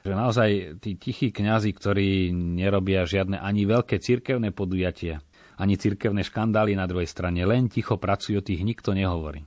Že 0.07 0.15
naozaj 0.15 0.49
tí 0.79 0.95
tichí 0.95 1.35
kňazi, 1.35 1.75
ktorí 1.75 2.31
nerobia 2.31 3.03
žiadne 3.03 3.35
ani 3.35 3.67
veľké 3.67 3.99
cirkevné 3.99 4.55
podujatia, 4.55 5.19
ani 5.59 5.75
cirkevné 5.75 6.23
škandály 6.23 6.71
na 6.79 6.87
druhej 6.87 7.11
strane, 7.11 7.43
len 7.43 7.67
ticho 7.67 7.99
pracujú, 7.99 8.39
tých 8.39 8.63
nikto 8.63 8.95
nehovorí. 8.95 9.43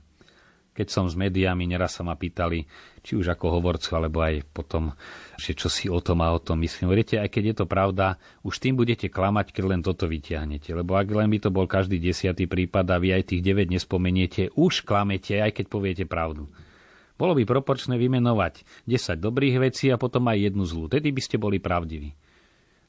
Keď 0.73 0.87
som 0.89 1.05
s 1.05 1.13
médiami, 1.13 1.69
neraz 1.69 1.95
sa 1.95 2.01
ma 2.01 2.17
pýtali, 2.17 2.65
či 3.05 3.13
už 3.13 3.29
ako 3.37 3.61
hovorcu, 3.61 3.93
alebo 3.93 4.25
aj 4.25 4.41
potom, 4.49 4.97
že 5.37 5.53
čo 5.53 5.69
si 5.69 5.85
o 5.85 6.01
tom 6.01 6.25
a 6.25 6.33
o 6.33 6.41
tom 6.41 6.57
myslím. 6.65 6.89
Viete, 6.97 7.21
aj 7.21 7.29
keď 7.29 7.43
je 7.53 7.55
to 7.61 7.65
pravda, 7.69 8.17
už 8.41 8.57
tým 8.57 8.73
budete 8.73 9.05
klamať, 9.05 9.53
keď 9.53 9.63
len 9.69 9.81
toto 9.85 10.09
vyťahnete. 10.09 10.73
Lebo 10.73 10.97
ak 10.97 11.13
len 11.13 11.29
by 11.29 11.37
to 11.45 11.49
bol 11.53 11.69
každý 11.69 12.01
desiatý 12.01 12.49
prípad 12.49 12.89
a 12.89 12.97
vy 12.97 13.13
aj 13.13 13.29
tých 13.29 13.45
9 13.45 13.69
nespomeniete, 13.69 14.49
už 14.57 14.81
klamete, 14.81 15.37
aj 15.37 15.61
keď 15.61 15.65
poviete 15.69 16.05
pravdu. 16.09 16.49
Bolo 17.13 17.37
by 17.37 17.45
proporčné 17.45 17.93
vymenovať 18.01 18.65
10 18.89 19.21
dobrých 19.21 19.61
vecí 19.61 19.93
a 19.93 20.01
potom 20.01 20.25
aj 20.25 20.49
jednu 20.49 20.65
zlú. 20.65 20.89
Tedy 20.89 21.13
by 21.13 21.21
ste 21.21 21.37
boli 21.37 21.61
pravdiví. 21.61 22.17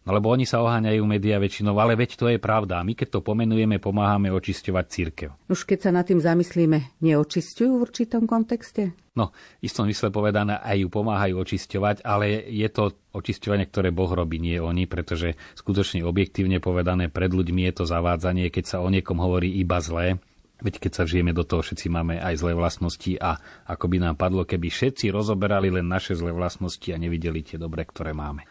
No 0.05 0.13
lebo 0.13 0.29
oni 0.29 0.45
sa 0.45 0.61
oháňajú 0.61 1.01
médiá 1.09 1.41
väčšinou, 1.41 1.73
ale 1.81 1.97
veď 1.97 2.21
to 2.21 2.29
je 2.29 2.37
pravda. 2.37 2.81
A 2.81 2.87
my 2.87 2.93
keď 2.93 3.19
to 3.19 3.21
pomenujeme, 3.25 3.81
pomáhame 3.81 4.29
očisťovať 4.29 4.85
církev. 4.93 5.31
Už 5.49 5.65
keď 5.65 5.89
sa 5.89 5.91
nad 5.97 6.05
tým 6.05 6.21
zamyslíme, 6.21 7.01
neočistujú 7.01 7.81
v 7.81 7.85
určitom 7.89 8.29
kontexte? 8.29 8.93
No, 9.17 9.33
istom 9.65 9.89
mysle 9.89 10.13
povedané, 10.13 10.61
aj 10.61 10.85
ju 10.85 10.89
pomáhajú 10.93 11.35
očisťovať, 11.41 12.05
ale 12.05 12.45
je 12.53 12.69
to 12.69 12.93
očisťovanie, 13.17 13.65
ktoré 13.71 13.95
Boh 13.95 14.11
robí, 14.11 14.37
nie 14.43 14.61
oni, 14.61 14.85
pretože 14.85 15.41
skutočne 15.57 16.05
objektívne 16.05 16.61
povedané 16.61 17.09
pred 17.09 17.33
ľuďmi 17.33 17.65
je 17.71 17.73
to 17.81 17.85
zavádzanie, 17.89 18.53
keď 18.53 18.65
sa 18.77 18.79
o 18.85 18.93
niekom 18.93 19.17
hovorí 19.17 19.57
iba 19.57 19.81
zlé, 19.81 20.21
Veď 20.65 20.81
keď 20.81 20.93
sa 20.97 21.05
žijeme 21.05 21.35
do 21.37 21.43
toho, 21.43 21.61
všetci 21.61 21.93
máme 21.93 22.17
aj 22.23 22.41
zlé 22.41 22.57
vlastnosti 22.57 23.19
a 23.21 23.37
ako 23.69 23.85
by 23.91 23.97
nám 24.01 24.17
padlo, 24.17 24.47
keby 24.47 24.73
všetci 24.73 25.13
rozoberali 25.13 25.69
len 25.69 25.85
naše 25.85 26.15
zlé 26.17 26.31
vlastnosti 26.31 26.89
a 26.89 26.97
nevideli 26.97 27.45
tie 27.45 27.61
dobré, 27.61 27.85
ktoré 27.85 28.15
máme. 28.17 28.47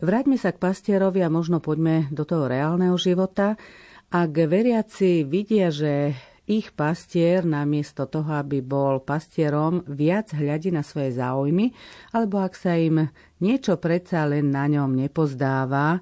Vráťme 0.00 0.40
sa 0.40 0.56
k 0.56 0.64
pastierovi 0.64 1.20
a 1.20 1.28
možno 1.28 1.60
poďme 1.60 2.08
do 2.08 2.24
toho 2.24 2.48
reálneho 2.48 2.96
života. 2.96 3.60
Ak 4.08 4.32
veriaci 4.32 5.28
vidia, 5.28 5.68
že 5.68 6.16
ich 6.48 6.72
pastier 6.72 7.44
namiesto 7.44 8.08
toho, 8.08 8.40
aby 8.40 8.64
bol 8.64 9.04
pastierom, 9.04 9.84
viac 9.86 10.32
hľadí 10.32 10.72
na 10.72 10.80
svoje 10.80 11.14
záujmy, 11.14 11.76
alebo 12.16 12.40
ak 12.40 12.56
sa 12.56 12.80
im 12.80 13.12
niečo 13.38 13.76
predsa 13.76 14.24
len 14.24 14.48
na 14.48 14.66
ňom 14.66 14.90
nepozdáva, 14.96 16.00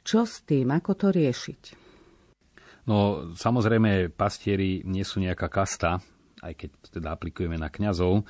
čo 0.00 0.24
s 0.24 0.42
tým, 0.42 0.72
ako 0.72 0.90
to 0.96 1.06
riešiť? 1.12 1.62
No, 2.88 3.28
samozrejme, 3.32 4.08
pastieri 4.12 4.82
nie 4.88 5.04
sú 5.04 5.20
nejaká 5.20 5.52
kasta, 5.52 6.00
aj 6.40 6.52
keď 6.52 6.70
teda 7.00 7.08
aplikujeme 7.12 7.60
na 7.60 7.68
kňazov, 7.68 8.24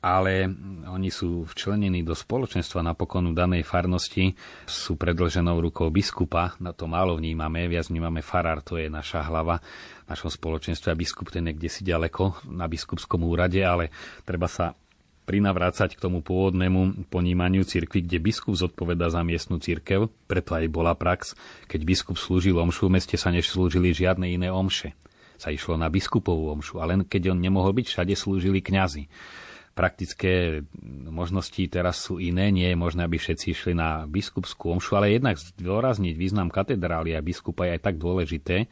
ale 0.00 0.48
oni 0.88 1.12
sú 1.12 1.44
včlenení 1.44 2.00
do 2.00 2.16
spoločenstva 2.16 2.80
napokon 2.80 3.30
v 3.30 3.36
danej 3.36 3.62
farnosti, 3.68 4.32
sú 4.64 4.96
predlženou 4.96 5.60
rukou 5.60 5.92
biskupa, 5.92 6.56
na 6.56 6.72
to 6.72 6.88
málo 6.88 7.20
vnímame, 7.20 7.68
viac 7.68 7.92
vnímame 7.92 8.24
farár, 8.24 8.64
to 8.64 8.80
je 8.80 8.88
naša 8.88 9.28
hlava 9.28 9.60
v 9.60 10.06
našom 10.08 10.32
spoločenstve 10.32 10.88
a 10.88 10.96
biskup 10.96 11.28
ten 11.28 11.44
je 11.52 11.68
si 11.68 11.84
ďaleko 11.84 12.48
na 12.48 12.64
biskupskom 12.64 13.20
úrade, 13.28 13.60
ale 13.60 13.92
treba 14.24 14.48
sa 14.48 14.72
prinavrácať 15.28 15.94
k 15.94 16.02
tomu 16.02 16.24
pôvodnému 16.24 17.06
ponímaniu 17.12 17.62
cirkvi, 17.62 18.02
kde 18.02 18.18
biskup 18.18 18.56
zodpoveda 18.56 19.12
za 19.12 19.20
miestnu 19.20 19.60
cirkev, 19.60 20.08
preto 20.26 20.56
aj 20.56 20.66
bola 20.72 20.96
prax, 20.96 21.36
keď 21.68 21.80
biskup 21.84 22.16
slúžil 22.16 22.56
omšu, 22.56 22.88
v 22.88 22.98
meste 22.98 23.14
sa 23.20 23.28
neslúžili 23.30 23.92
žiadne 23.92 24.26
iné 24.26 24.48
omše. 24.48 24.96
Sa 25.36 25.52
išlo 25.52 25.76
na 25.76 25.88
biskupovú 25.88 26.52
omšu, 26.52 26.82
ale 26.82 27.00
keď 27.04 27.36
on 27.36 27.38
nemohol 27.40 27.72
byť, 27.76 27.86
všade 27.94 28.14
slúžili 28.16 28.64
kňazi 28.64 29.06
praktické 29.80 30.60
možnosti 31.08 31.64
teraz 31.72 32.04
sú 32.04 32.20
iné. 32.20 32.52
Nie 32.52 32.76
je 32.76 32.76
možné, 32.76 33.08
aby 33.08 33.16
všetci 33.16 33.56
išli 33.56 33.72
na 33.72 34.04
biskupskú 34.04 34.76
omšu, 34.76 35.00
ale 35.00 35.16
jednak 35.16 35.40
zdôrazniť 35.40 36.20
význam 36.20 36.52
katedrály 36.52 37.16
a 37.16 37.24
biskupa 37.24 37.64
je 37.64 37.80
aj 37.80 37.82
tak 37.88 37.96
dôležité. 37.96 38.68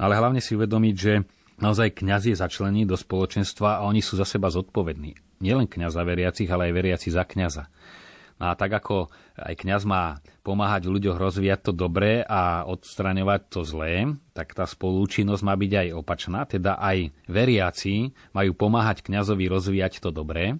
Ale 0.00 0.16
hlavne 0.16 0.40
si 0.40 0.56
uvedomiť, 0.56 0.94
že 0.96 1.28
naozaj 1.60 2.00
kňaz 2.00 2.32
je 2.32 2.36
začlený 2.40 2.88
do 2.88 2.96
spoločenstva 2.96 3.84
a 3.84 3.84
oni 3.84 4.00
sú 4.00 4.16
za 4.16 4.24
seba 4.24 4.48
zodpovední. 4.48 5.20
Nielen 5.44 5.68
kňaza 5.68 6.00
veriacich, 6.00 6.48
ale 6.48 6.72
aj 6.72 6.76
veriaci 6.80 7.08
za 7.12 7.28
kňaza. 7.28 7.68
No 8.38 8.50
a 8.50 8.54
tak 8.54 8.70
ako 8.70 9.10
aj 9.34 9.54
kňaz 9.58 9.82
má 9.82 10.22
pomáhať 10.46 10.86
v 10.86 10.94
ľuďoch 10.98 11.18
rozvíjať 11.18 11.70
to 11.70 11.72
dobré 11.74 12.22
a 12.22 12.62
odstraňovať 12.70 13.40
to 13.50 13.60
zlé, 13.66 14.14
tak 14.30 14.54
tá 14.54 14.62
spolúčinnosť 14.62 15.42
má 15.42 15.58
byť 15.58 15.72
aj 15.74 15.88
opačná, 15.98 16.40
teda 16.46 16.78
aj 16.78 17.10
veriaci 17.26 18.14
majú 18.30 18.54
pomáhať 18.54 19.02
kňazovi 19.02 19.50
rozvíjať 19.50 19.98
to 19.98 20.14
dobré 20.14 20.56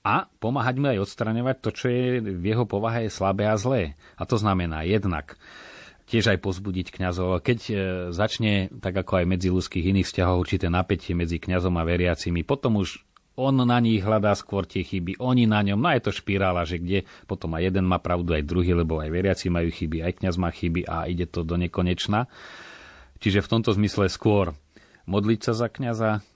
a 0.00 0.24
pomáhať 0.40 0.74
mu 0.80 0.88
aj 0.88 1.04
odstraňovať 1.04 1.56
to, 1.60 1.70
čo 1.76 1.86
je 1.92 2.04
v 2.24 2.44
jeho 2.44 2.64
povahe 2.64 3.12
slabé 3.12 3.44
a 3.44 3.60
zlé. 3.60 3.98
A 4.16 4.24
to 4.24 4.40
znamená 4.40 4.88
jednak 4.88 5.36
tiež 6.08 6.32
aj 6.32 6.38
pozbudiť 6.40 6.88
kňazov. 6.88 7.44
Keď 7.44 7.58
e, 7.68 7.74
začne, 8.16 8.72
tak 8.80 8.96
ako 8.96 9.20
aj 9.20 9.26
medzi 9.28 9.52
ľudských 9.52 9.92
iných 9.92 10.08
vzťahov, 10.08 10.40
určité 10.40 10.72
napätie 10.72 11.12
medzi 11.12 11.36
kňazom 11.36 11.76
a 11.76 11.84
veriacimi, 11.84 12.48
potom 12.48 12.80
už 12.80 13.04
on 13.38 13.54
na 13.62 13.78
nich 13.78 14.02
hľadá 14.02 14.34
skôr 14.34 14.66
tie 14.66 14.82
chyby, 14.82 15.22
oni 15.22 15.46
na 15.46 15.62
ňom, 15.62 15.78
no 15.78 15.88
je 15.94 16.02
to 16.02 16.10
špirála, 16.10 16.66
že 16.66 16.82
kde 16.82 17.06
potom 17.30 17.54
aj 17.54 17.70
jeden 17.70 17.86
má 17.86 18.02
pravdu, 18.02 18.34
aj 18.34 18.42
druhý, 18.42 18.74
lebo 18.74 18.98
aj 18.98 19.14
veriaci 19.14 19.46
majú 19.46 19.70
chyby, 19.70 20.02
aj 20.02 20.18
kňaz 20.18 20.34
má 20.34 20.50
chyby 20.50 20.82
a 20.90 21.06
ide 21.06 21.30
to 21.30 21.46
do 21.46 21.54
nekonečna. 21.54 22.26
Čiže 23.22 23.46
v 23.46 23.50
tomto 23.50 23.70
zmysle 23.70 24.10
skôr 24.10 24.58
modliť 25.06 25.40
sa 25.46 25.52
za 25.54 25.70
kňaza, 25.70 26.26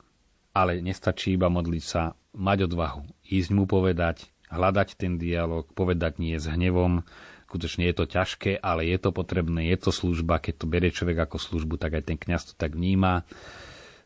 ale 0.55 0.79
nestačí 0.79 1.35
iba 1.35 1.51
modliť 1.51 1.85
sa, 1.85 2.15
mať 2.39 2.71
odvahu, 2.71 3.03
ísť 3.27 3.51
mu 3.51 3.67
povedať, 3.67 4.31
hľadať 4.49 4.89
ten 4.95 5.19
dialog, 5.19 5.67
povedať 5.75 6.23
nie 6.23 6.39
s 6.39 6.47
hnevom, 6.47 7.03
skutočne 7.51 7.85
je 7.85 7.95
to 7.99 8.05
ťažké, 8.09 8.63
ale 8.65 8.89
je 8.89 8.97
to 8.97 9.13
potrebné, 9.13 9.69
je 9.69 9.77
to 9.77 9.91
služba, 9.93 10.41
keď 10.41 10.55
to 10.57 10.67
berie 10.71 10.89
človek 10.89 11.29
ako 11.29 11.37
službu, 11.37 11.77
tak 11.77 12.01
aj 12.01 12.09
ten 12.09 12.17
kňaz 12.17 12.53
to 12.53 12.55
tak 12.57 12.73
vníma 12.73 13.29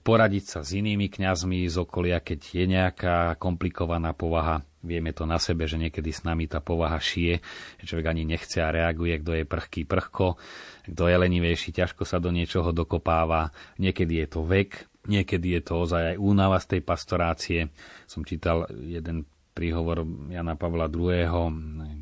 poradiť 0.06 0.44
sa 0.46 0.60
s 0.62 0.70
inými 0.78 1.10
kňazmi 1.10 1.66
z 1.66 1.82
okolia, 1.82 2.22
keď 2.22 2.40
je 2.54 2.64
nejaká 2.70 3.34
komplikovaná 3.42 4.14
povaha. 4.14 4.62
Vieme 4.86 5.10
to 5.10 5.26
na 5.26 5.42
sebe, 5.42 5.66
že 5.66 5.82
niekedy 5.82 6.14
s 6.14 6.22
nami 6.22 6.46
tá 6.46 6.62
povaha 6.62 7.02
šije, 7.02 7.42
že 7.82 7.84
človek 7.90 8.14
ani 8.14 8.22
nechce 8.22 8.62
a 8.62 8.70
reaguje, 8.70 9.18
kto 9.18 9.42
je 9.42 9.44
prchký 9.50 9.82
prchko, 9.82 10.38
kto 10.86 11.02
je 11.10 11.16
lenivejší, 11.18 11.74
ťažko 11.74 12.06
sa 12.06 12.22
do 12.22 12.30
niečoho 12.30 12.70
dokopáva. 12.70 13.50
Niekedy 13.82 14.22
je 14.22 14.26
to 14.30 14.46
vek, 14.46 14.86
niekedy 15.10 15.58
je 15.58 15.62
to 15.66 15.74
ozaj 15.82 16.14
aj 16.14 16.22
únava 16.22 16.62
z 16.62 16.78
tej 16.78 16.80
pastorácie. 16.86 17.60
Som 18.06 18.22
čítal 18.22 18.70
jeden 18.70 19.26
príhovor 19.56 20.04
Jana 20.30 20.54
Pavla 20.54 20.86
II. 20.86 21.24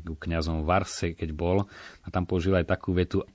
k 0.03 0.19
kňazom 0.19 0.67
Varse, 0.67 1.15
keď 1.15 1.29
bol, 1.31 1.63
a 2.03 2.07
tam 2.13 2.27
použil 2.27 2.53
aj 2.59 2.67
takú 2.67 2.91
vetu, 2.91 3.25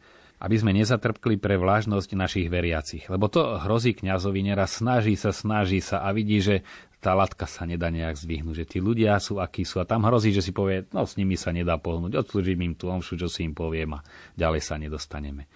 aby 0.40 0.56
sme 0.56 0.72
nezatrpkli 0.72 1.36
pre 1.36 1.60
vlážnosť 1.60 2.16
našich 2.16 2.48
veriacich. 2.48 3.06
Lebo 3.12 3.28
to 3.28 3.60
hrozí 3.60 3.92
kňazovi, 3.92 4.40
neraz 4.40 4.80
snaží 4.80 5.12
sa, 5.14 5.36
snaží 5.36 5.84
sa 5.84 6.00
a 6.00 6.08
vidí, 6.16 6.40
že 6.40 6.64
tá 7.00 7.16
latka 7.16 7.48
sa 7.48 7.64
nedá 7.64 7.88
nejak 7.88 8.16
zdvihnúť, 8.16 8.56
že 8.64 8.68
tí 8.76 8.78
ľudia 8.80 9.16
sú 9.20 9.40
akí 9.40 9.64
sú 9.64 9.80
a 9.80 9.88
tam 9.88 10.04
hrozí, 10.04 10.36
že 10.36 10.44
si 10.44 10.52
povie, 10.52 10.84
no 10.92 11.08
s 11.08 11.16
nimi 11.16 11.36
sa 11.36 11.52
nedá 11.52 11.80
pohnúť, 11.80 12.24
odslúžim 12.24 12.60
im 12.60 12.76
tú 12.76 12.92
omšu, 12.92 13.16
čo 13.16 13.28
si 13.28 13.44
im 13.44 13.56
poviem 13.56 13.96
a 13.96 14.04
ďalej 14.36 14.60
sa 14.60 14.76
nedostaneme. 14.76 15.48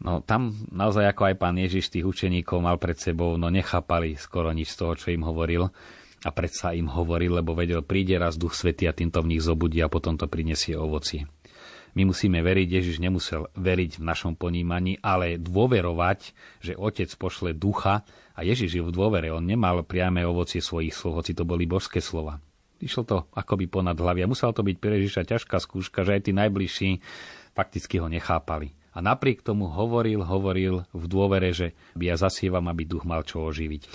No 0.00 0.24
tam 0.24 0.52
naozaj 0.72 1.12
ako 1.12 1.32
aj 1.32 1.34
pán 1.36 1.56
Ježiš 1.60 1.92
tých 1.92 2.08
učeníkov 2.08 2.60
mal 2.60 2.80
pred 2.80 2.96
sebou, 2.96 3.36
no 3.36 3.52
nechápali 3.52 4.16
skoro 4.16 4.52
nič 4.52 4.72
z 4.72 4.76
toho, 4.80 4.92
čo 4.96 5.12
im 5.12 5.24
hovoril 5.24 5.68
a 6.24 6.30
predsa 6.32 6.76
im 6.76 6.88
hovoril, 6.88 7.40
lebo 7.40 7.56
vedel, 7.56 7.80
príde 7.80 8.20
raz 8.20 8.36
Duch 8.36 8.52
Svety 8.52 8.84
a 8.84 8.96
týmto 8.96 9.24
v 9.24 9.36
nich 9.36 9.44
zobudí 9.44 9.80
a 9.80 9.88
potom 9.88 10.20
to 10.20 10.28
prinesie 10.28 10.76
ovocie. 10.76 11.24
My 11.98 12.06
musíme 12.06 12.38
veriť, 12.38 12.68
Ježiš 12.70 13.02
nemusel 13.02 13.50
veriť 13.58 13.98
v 13.98 14.06
našom 14.06 14.38
ponímaní, 14.38 15.02
ale 15.02 15.40
dôverovať, 15.40 16.34
že 16.62 16.78
Otec 16.78 17.10
pošle 17.18 17.50
ducha 17.56 18.06
a 18.36 18.40
Ježiš 18.46 18.78
je 18.78 18.82
v 18.84 18.94
dôvere. 18.94 19.34
On 19.34 19.42
nemal 19.42 19.82
priame 19.82 20.22
ovocie 20.22 20.62
svojich 20.62 20.94
slov, 20.94 21.24
hoci 21.24 21.34
to 21.34 21.42
boli 21.42 21.66
božské 21.66 21.98
slova. 21.98 22.38
Išlo 22.80 23.02
to 23.04 23.16
akoby 23.36 23.68
ponad 23.68 23.98
hlavy 24.00 24.24
a 24.24 24.30
musela 24.30 24.56
to 24.56 24.64
byť 24.64 24.76
pre 24.80 24.96
Ježiša 24.96 25.28
ťažká 25.28 25.60
skúška, 25.60 26.00
že 26.00 26.16
aj 26.16 26.22
tí 26.24 26.32
najbližší 26.32 26.90
fakticky 27.52 28.00
ho 28.00 28.08
nechápali. 28.08 28.72
A 28.90 28.98
napriek 28.98 29.46
tomu 29.46 29.70
hovoril, 29.70 30.24
hovoril 30.26 30.82
v 30.90 31.04
dôvere, 31.06 31.54
že 31.54 31.78
ja 31.94 32.18
zasievam, 32.18 32.66
aby 32.66 32.82
duch 32.82 33.06
mal 33.06 33.22
čo 33.22 33.46
oživiť. 33.46 33.86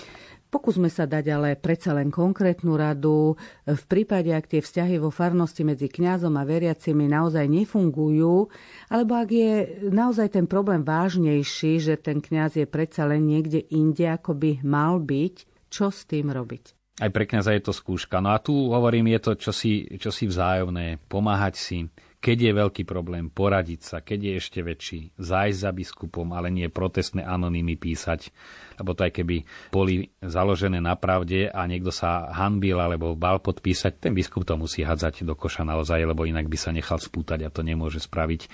Pokúsme 0.56 0.88
sa 0.88 1.04
dať 1.04 1.36
ale 1.36 1.52
predsa 1.52 1.92
len 1.92 2.08
konkrétnu 2.08 2.80
radu. 2.80 3.36
V 3.68 3.84
prípade, 3.92 4.32
ak 4.32 4.48
tie 4.48 4.64
vzťahy 4.64 4.96
vo 4.96 5.12
farnosti 5.12 5.68
medzi 5.68 5.84
kňazom 5.84 6.32
a 6.32 6.48
veriacimi 6.48 7.04
naozaj 7.12 7.44
nefungujú, 7.44 8.48
alebo 8.88 9.12
ak 9.20 9.28
je 9.36 9.52
naozaj 9.92 10.32
ten 10.32 10.48
problém 10.48 10.80
vážnejší, 10.80 11.76
že 11.84 12.00
ten 12.00 12.24
kňaz 12.24 12.56
je 12.56 12.64
predsa 12.64 13.04
len 13.04 13.28
niekde 13.28 13.68
inde, 13.68 14.08
ako 14.08 14.32
by 14.32 14.64
mal 14.64 14.96
byť, 14.96 15.68
čo 15.68 15.92
s 15.92 16.08
tým 16.08 16.32
robiť? 16.32 16.72
aj 16.96 17.12
pre 17.12 17.28
kniaza 17.28 17.52
je 17.52 17.60
to 17.60 17.76
skúška. 17.76 18.24
No 18.24 18.32
a 18.32 18.40
tu 18.40 18.72
hovorím, 18.72 19.12
je 19.12 19.20
to 19.20 19.32
čosi, 19.36 20.00
čosi 20.00 20.24
vzájomné, 20.24 20.96
pomáhať 21.12 21.54
si, 21.60 21.78
keď 22.26 22.50
je 22.50 22.52
veľký 22.58 22.82
problém, 22.82 23.30
poradiť 23.30 23.80
sa, 23.86 23.96
keď 24.02 24.18
je 24.18 24.32
ešte 24.42 24.58
väčší, 24.58 25.00
zájsť 25.14 25.58
za 25.62 25.70
biskupom, 25.70 26.26
ale 26.34 26.50
nie 26.50 26.66
protestné 26.66 27.22
anonýmy 27.22 27.78
písať, 27.78 28.34
lebo 28.82 28.98
to 28.98 29.06
aj 29.06 29.14
keby 29.14 29.46
boli 29.70 30.10
založené 30.18 30.82
na 30.82 30.98
pravde 30.98 31.46
a 31.46 31.62
niekto 31.70 31.94
sa 31.94 32.26
hanbil 32.34 32.82
alebo 32.82 33.14
bal 33.14 33.38
podpísať, 33.38 34.02
ten 34.02 34.10
biskup 34.10 34.42
to 34.42 34.58
musí 34.58 34.82
hádzať 34.82 35.22
do 35.22 35.38
koša 35.38 35.62
naozaj, 35.62 36.02
lebo 36.02 36.26
inak 36.26 36.50
by 36.50 36.58
sa 36.58 36.74
nechal 36.74 36.98
spútať 36.98 37.46
a 37.46 37.52
to 37.54 37.62
nemôže 37.62 38.02
spraviť 38.02 38.50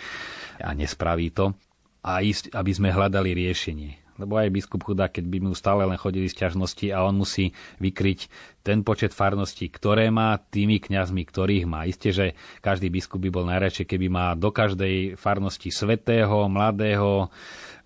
a 0.61 0.76
nespraví 0.76 1.32
to. 1.32 1.56
A 2.04 2.20
ísť, 2.20 2.52
aby 2.52 2.76
sme 2.76 2.92
hľadali 2.92 3.32
riešenie 3.32 4.01
lebo 4.20 4.37
aj 4.37 4.53
biskup 4.53 4.85
chudá, 4.85 5.09
keď 5.09 5.25
by 5.29 5.38
mu 5.44 5.55
stále 5.57 5.85
len 5.85 5.96
chodili 6.01 6.29
z 6.29 6.44
ťažnosti 6.44 6.87
a 6.92 7.05
on 7.05 7.16
musí 7.16 7.57
vykryť 7.81 8.29
ten 8.62 8.87
počet 8.87 9.11
farností, 9.11 9.66
ktoré 9.68 10.12
má 10.12 10.38
tými 10.38 10.79
kňazmi, 10.79 11.27
ktorých 11.27 11.66
má. 11.66 11.85
Isté, 11.85 12.14
že 12.14 12.27
každý 12.62 12.88
biskup 12.88 13.18
by 13.22 13.31
bol 13.33 13.44
najradšej, 13.48 13.87
keby 13.90 14.07
má 14.07 14.27
do 14.38 14.55
každej 14.55 15.18
farnosti 15.18 15.75
svetého, 15.75 16.46
mladého, 16.46 17.33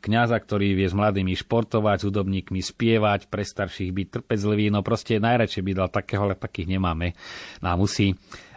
kňaza, 0.04 0.36
ktorý 0.38 0.76
vie 0.76 0.86
s 0.86 0.94
mladými 0.94 1.34
športovať, 1.34 2.04
s 2.04 2.06
hudobníkmi 2.06 2.60
spievať, 2.62 3.26
pre 3.26 3.42
starších 3.42 3.90
byť 3.90 4.06
trpezlivý, 4.20 4.70
no 4.70 4.84
proste 4.86 5.18
najradšej 5.18 5.62
by 5.64 5.72
dal 5.74 5.88
takého, 5.90 6.28
ale 6.28 6.38
takých 6.38 6.78
nemáme. 6.78 7.16
No 7.64 7.72
a 7.72 7.74
musí 7.74 8.14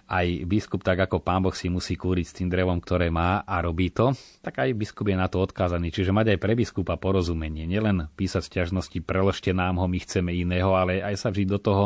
aj 0.09 0.49
biskup, 0.49 0.81
tak 0.81 1.05
ako 1.05 1.21
pán 1.21 1.45
Boh 1.45 1.53
si 1.53 1.69
musí 1.69 1.93
kúriť 1.93 2.25
s 2.25 2.35
tým 2.41 2.49
drevom, 2.49 2.81
ktoré 2.81 3.13
má 3.13 3.45
a 3.45 3.61
robí 3.61 3.93
to, 3.93 4.17
tak 4.41 4.57
aj 4.65 4.73
biskup 4.73 5.05
je 5.05 5.17
na 5.17 5.29
to 5.29 5.37
odkázaný. 5.37 5.93
Čiže 5.93 6.09
mať 6.09 6.33
aj 6.33 6.39
pre 6.41 6.57
biskupa 6.57 6.97
porozumenie. 6.97 7.69
Nielen 7.69 8.09
písať 8.17 8.49
stiažnosti, 8.49 8.97
preložte 9.05 9.53
nám 9.53 9.77
ho, 9.77 9.85
my 9.85 10.01
chceme 10.01 10.33
iného, 10.33 10.73
ale 10.73 11.05
aj 11.05 11.13
sa 11.13 11.29
vžiť 11.29 11.47
do 11.53 11.59
toho, 11.61 11.85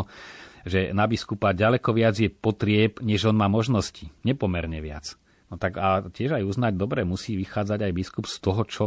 že 0.64 0.96
na 0.96 1.04
biskupa 1.04 1.52
ďaleko 1.52 1.92
viac 1.92 2.16
je 2.16 2.32
potrieb, 2.32 3.04
než 3.04 3.28
on 3.28 3.36
má 3.36 3.52
možnosti. 3.52 4.08
Nepomerne 4.24 4.80
viac. 4.80 5.20
No 5.52 5.60
tak 5.60 5.76
a 5.76 6.08
tiež 6.08 6.40
aj 6.40 6.48
uznať, 6.48 6.74
dobre, 6.80 7.04
musí 7.04 7.36
vychádzať 7.36 7.84
aj 7.84 7.92
biskup 7.92 8.26
z 8.26 8.38
toho, 8.40 8.62
čo 8.64 8.84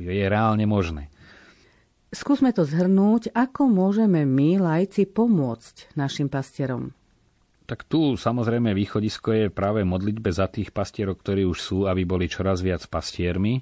je 0.00 0.24
reálne 0.24 0.64
možné. 0.64 1.12
Skúsme 2.08 2.56
to 2.56 2.64
zhrnúť, 2.64 3.36
ako 3.36 3.68
môžeme 3.68 4.24
my, 4.24 4.56
lajci, 4.56 5.04
pomôcť 5.04 5.92
našim 5.92 6.32
pastierom. 6.32 6.96
Tak 7.68 7.84
tu 7.84 8.16
samozrejme 8.16 8.72
východisko 8.72 9.28
je 9.36 9.46
práve 9.52 9.84
modlitbe 9.84 10.32
za 10.32 10.48
tých 10.48 10.72
pastierov, 10.72 11.20
ktorí 11.20 11.44
už 11.44 11.58
sú, 11.60 11.78
aby 11.84 12.08
boli 12.08 12.24
čoraz 12.24 12.64
viac 12.64 12.80
pastiermi 12.88 13.60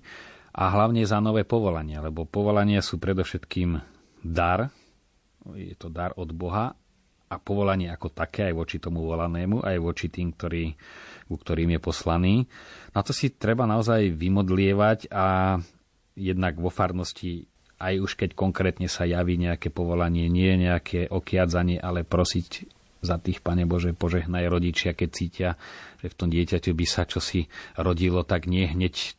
a 0.54 0.70
hlavne 0.70 1.02
za 1.02 1.18
nové 1.18 1.42
povolania, 1.42 1.98
lebo 1.98 2.22
povolania 2.22 2.78
sú 2.86 3.02
predovšetkým 3.02 3.74
dar, 4.22 4.70
je 5.58 5.74
to 5.74 5.90
dar 5.90 6.14
od 6.14 6.30
Boha 6.30 6.70
a 7.26 7.34
povolanie 7.42 7.90
ako 7.90 8.14
také 8.14 8.46
aj 8.46 8.54
voči 8.54 8.78
tomu 8.78 9.02
volanému, 9.10 9.66
aj 9.66 9.76
voči 9.82 10.06
tým, 10.06 10.38
ktorý, 10.38 10.70
ku 11.26 11.34
ktorým 11.34 11.74
je 11.74 11.80
poslaný. 11.82 12.34
Na 12.94 13.02
to 13.02 13.10
si 13.10 13.34
treba 13.34 13.66
naozaj 13.66 14.14
vymodlievať 14.14 15.10
a 15.10 15.58
jednak 16.14 16.62
vo 16.62 16.70
farnosti 16.70 17.50
aj 17.76 17.94
už 18.00 18.12
keď 18.16 18.30
konkrétne 18.32 18.88
sa 18.88 19.04
javí 19.04 19.36
nejaké 19.36 19.68
povolanie, 19.68 20.32
nie 20.32 20.56
nejaké 20.56 21.12
okiadzanie, 21.12 21.76
ale 21.76 22.08
prosiť 22.08 22.75
za 23.06 23.22
tých, 23.22 23.38
Pane 23.38 23.62
Bože, 23.62 23.94
požehnaj 23.94 24.50
rodičia, 24.50 24.98
keď 24.98 25.08
cítia, 25.14 25.50
že 26.02 26.10
v 26.10 26.18
tom 26.18 26.28
dieťaťu 26.34 26.74
by 26.74 26.86
sa 26.86 27.06
čosi 27.06 27.46
rodilo, 27.78 28.26
tak 28.26 28.50
nie 28.50 28.66
hneď 28.66 29.14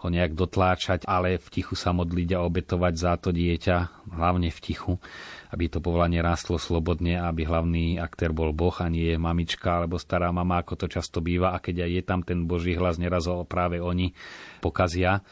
ho 0.00 0.08
nejak 0.12 0.36
dotláčať, 0.36 1.08
ale 1.08 1.40
v 1.40 1.48
tichu 1.48 1.72
sa 1.72 1.96
modliť 1.96 2.28
a 2.36 2.44
obetovať 2.44 2.94
za 2.96 3.12
to 3.16 3.32
dieťa, 3.32 4.08
hlavne 4.12 4.52
v 4.52 4.60
tichu, 4.60 5.00
aby 5.52 5.72
to 5.72 5.80
povolanie 5.80 6.20
rástlo 6.20 6.60
slobodne 6.60 7.16
aby 7.16 7.48
hlavný 7.48 7.96
aktér 7.96 8.36
bol 8.36 8.52
Boh 8.52 8.74
a 8.76 8.92
nie 8.92 9.16
mamička 9.16 9.82
alebo 9.82 9.96
stará 9.96 10.28
mama, 10.30 10.60
ako 10.60 10.84
to 10.84 10.86
často 10.92 11.24
býva. 11.24 11.56
A 11.56 11.62
keď 11.62 11.88
aj 11.88 11.90
je 11.90 12.02
tam 12.04 12.20
ten 12.20 12.44
Boží 12.44 12.76
hlas, 12.76 13.00
neraz 13.00 13.24
ho 13.24 13.48
práve 13.48 13.80
oni 13.80 14.12
pokazia 14.60 15.24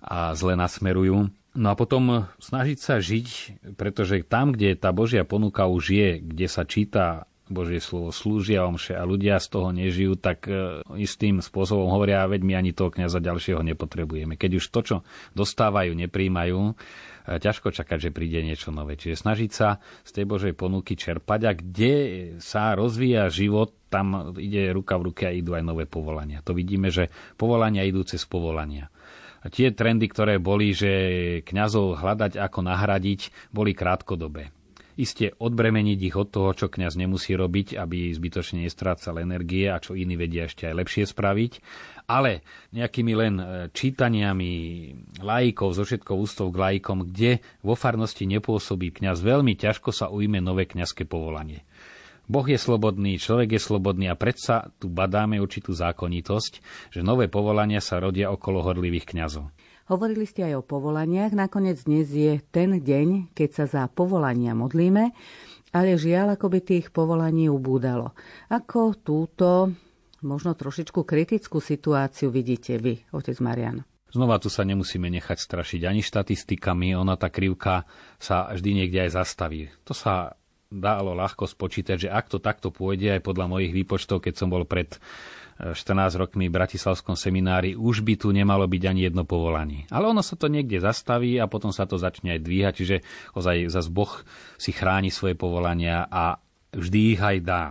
a 0.00 0.32
zle 0.36 0.56
nasmerujú. 0.56 1.32
No 1.50 1.66
a 1.66 1.74
potom 1.74 2.30
snažiť 2.38 2.78
sa 2.78 3.02
žiť, 3.02 3.28
pretože 3.74 4.22
tam, 4.22 4.54
kde 4.54 4.78
tá 4.78 4.94
Božia 4.94 5.26
ponuka 5.26 5.66
už 5.66 5.84
je, 5.90 6.10
kde 6.22 6.46
sa 6.46 6.62
číta 6.62 7.26
Božie 7.50 7.82
slovo 7.82 8.14
slúžia 8.14 8.62
omše 8.62 8.94
a 8.94 9.02
ľudia 9.02 9.42
z 9.42 9.46
toho 9.50 9.74
nežijú, 9.74 10.14
tak 10.14 10.46
e, 10.46 10.86
istým 11.02 11.42
spôsobom 11.42 11.90
hovoria, 11.90 12.30
veď 12.30 12.46
my 12.46 12.52
ani 12.54 12.70
toho 12.70 12.94
kniaza 12.94 13.18
ďalšieho 13.18 13.58
nepotrebujeme. 13.66 14.38
Keď 14.38 14.50
už 14.62 14.64
to, 14.70 14.80
čo 14.86 14.96
dostávajú, 15.34 15.90
nepríjmajú, 15.98 16.60
e, 16.62 16.72
ťažko 17.42 17.74
čakať, 17.74 18.08
že 18.08 18.14
príde 18.14 18.46
niečo 18.46 18.70
nové. 18.70 18.94
Čiže 18.94 19.26
snažiť 19.26 19.50
sa 19.50 19.82
z 20.06 20.10
tej 20.14 20.24
Božej 20.30 20.54
ponuky 20.54 20.94
čerpať 20.94 21.40
a 21.50 21.52
kde 21.58 21.94
sa 22.38 22.78
rozvíja 22.78 23.26
život, 23.26 23.74
tam 23.90 24.38
ide 24.38 24.70
ruka 24.70 24.94
v 24.94 25.10
ruke 25.10 25.26
a 25.26 25.34
idú 25.34 25.58
aj 25.58 25.66
nové 25.66 25.90
povolania. 25.90 26.46
To 26.46 26.54
vidíme, 26.54 26.94
že 26.94 27.10
povolania 27.34 27.82
idú 27.82 28.06
cez 28.06 28.22
povolania. 28.22 28.86
A 29.42 29.50
tie 29.50 29.74
trendy, 29.74 30.06
ktoré 30.06 30.38
boli, 30.38 30.70
že 30.70 30.92
kňazov 31.42 31.98
hľadať 31.98 32.38
ako 32.38 32.60
nahradiť, 32.62 33.50
boli 33.50 33.74
krátkodobé 33.74 34.54
Isté 35.00 35.32
odbremeniť 35.32 36.12
ich 36.12 36.12
od 36.12 36.28
toho, 36.28 36.52
čo 36.52 36.68
kňaz 36.68 37.00
nemusí 37.00 37.32
robiť, 37.32 37.80
aby 37.80 38.12
zbytočne 38.12 38.68
nestrácal 38.68 39.16
energie 39.16 39.72
a 39.72 39.80
čo 39.80 39.96
iní 39.96 40.12
vedia 40.20 40.44
ešte 40.44 40.68
aj 40.68 40.76
lepšie 40.76 41.08
spraviť. 41.08 41.52
Ale 42.04 42.44
nejakými 42.76 43.12
len 43.16 43.34
e, 43.40 43.44
čítaniami 43.72 44.52
laikov, 45.24 45.72
zo 45.72 45.88
všetkou 45.88 46.20
ústov 46.20 46.52
k 46.52 46.60
laikom, 46.60 47.08
kde 47.08 47.40
vo 47.64 47.72
farnosti 47.72 48.28
nepôsobí 48.28 48.92
kňaz, 48.92 49.24
veľmi 49.24 49.56
ťažko 49.56 49.88
sa 49.88 50.12
ujme 50.12 50.36
nové 50.44 50.68
kňazské 50.68 51.08
povolanie. 51.08 51.64
Boh 52.30 52.44
je 52.44 52.60
slobodný, 52.60 53.16
človek 53.16 53.56
je 53.56 53.60
slobodný 53.64 54.06
a 54.06 54.20
predsa 54.20 54.70
tu 54.78 54.86
badáme 54.86 55.40
určitú 55.40 55.72
zákonitosť, 55.72 56.52
že 56.92 57.00
nové 57.00 57.26
povolania 57.26 57.80
sa 57.80 57.98
rodia 57.98 58.28
okolo 58.30 58.62
horlivých 58.62 59.16
kňazov. 59.16 59.48
Hovorili 59.90 60.22
ste 60.22 60.46
aj 60.46 60.62
o 60.62 60.62
povolaniach. 60.62 61.34
Nakoniec 61.34 61.82
dnes 61.82 62.06
je 62.06 62.38
ten 62.54 62.78
deň, 62.78 63.34
keď 63.34 63.50
sa 63.50 63.64
za 63.66 63.82
povolania 63.90 64.54
modlíme, 64.54 65.10
ale 65.74 65.98
žiaľ, 65.98 66.38
ako 66.38 66.46
by 66.46 66.58
tých 66.62 66.94
povolaní 66.94 67.50
ubúdalo. 67.50 68.14
Ako 68.54 68.94
túto 68.94 69.74
možno 70.22 70.54
trošičku 70.54 71.02
kritickú 71.02 71.58
situáciu 71.58 72.30
vidíte 72.30 72.78
vy, 72.78 73.02
otec 73.10 73.34
Marian? 73.42 73.82
Znova 74.14 74.38
tu 74.38 74.46
sa 74.46 74.62
nemusíme 74.62 75.10
nechať 75.10 75.42
strašiť 75.42 75.82
ani 75.82 76.06
štatistikami, 76.06 76.94
ona 76.94 77.18
tá 77.18 77.26
krivka 77.26 77.82
sa 78.22 78.46
vždy 78.46 78.86
niekde 78.86 79.10
aj 79.10 79.18
zastaví. 79.18 79.74
To 79.82 79.94
sa 79.94 80.38
dalo 80.70 81.18
ľahko 81.18 81.50
spočítať, 81.50 82.06
že 82.06 82.08
ak 82.14 82.30
to 82.30 82.38
takto 82.38 82.70
pôjde 82.70 83.18
aj 83.18 83.26
podľa 83.26 83.50
mojich 83.50 83.74
výpočtov, 83.74 84.22
keď 84.22 84.38
som 84.38 84.54
bol 84.54 84.62
pred 84.62 85.02
14 85.60 86.16
rokmi 86.16 86.48
v 86.48 86.56
Bratislavskom 86.56 87.20
seminári, 87.20 87.76
už 87.76 88.00
by 88.00 88.16
tu 88.16 88.32
nemalo 88.32 88.64
byť 88.64 88.82
ani 88.88 89.00
jedno 89.04 89.28
povolanie. 89.28 89.84
Ale 89.92 90.08
ono 90.08 90.24
sa 90.24 90.34
to 90.34 90.48
niekde 90.48 90.80
zastaví 90.80 91.36
a 91.36 91.44
potom 91.46 91.68
sa 91.68 91.84
to 91.84 92.00
začne 92.00 92.32
aj 92.36 92.40
dvíhať, 92.40 92.74
čiže 92.80 92.96
ozaj 93.36 93.68
zase 93.68 93.92
Boh 93.92 94.12
si 94.56 94.72
chráni 94.72 95.12
svoje 95.12 95.36
povolania 95.36 96.08
a 96.08 96.40
vždy 96.72 96.98
ich 97.12 97.20
aj 97.20 97.38
dá. 97.44 97.64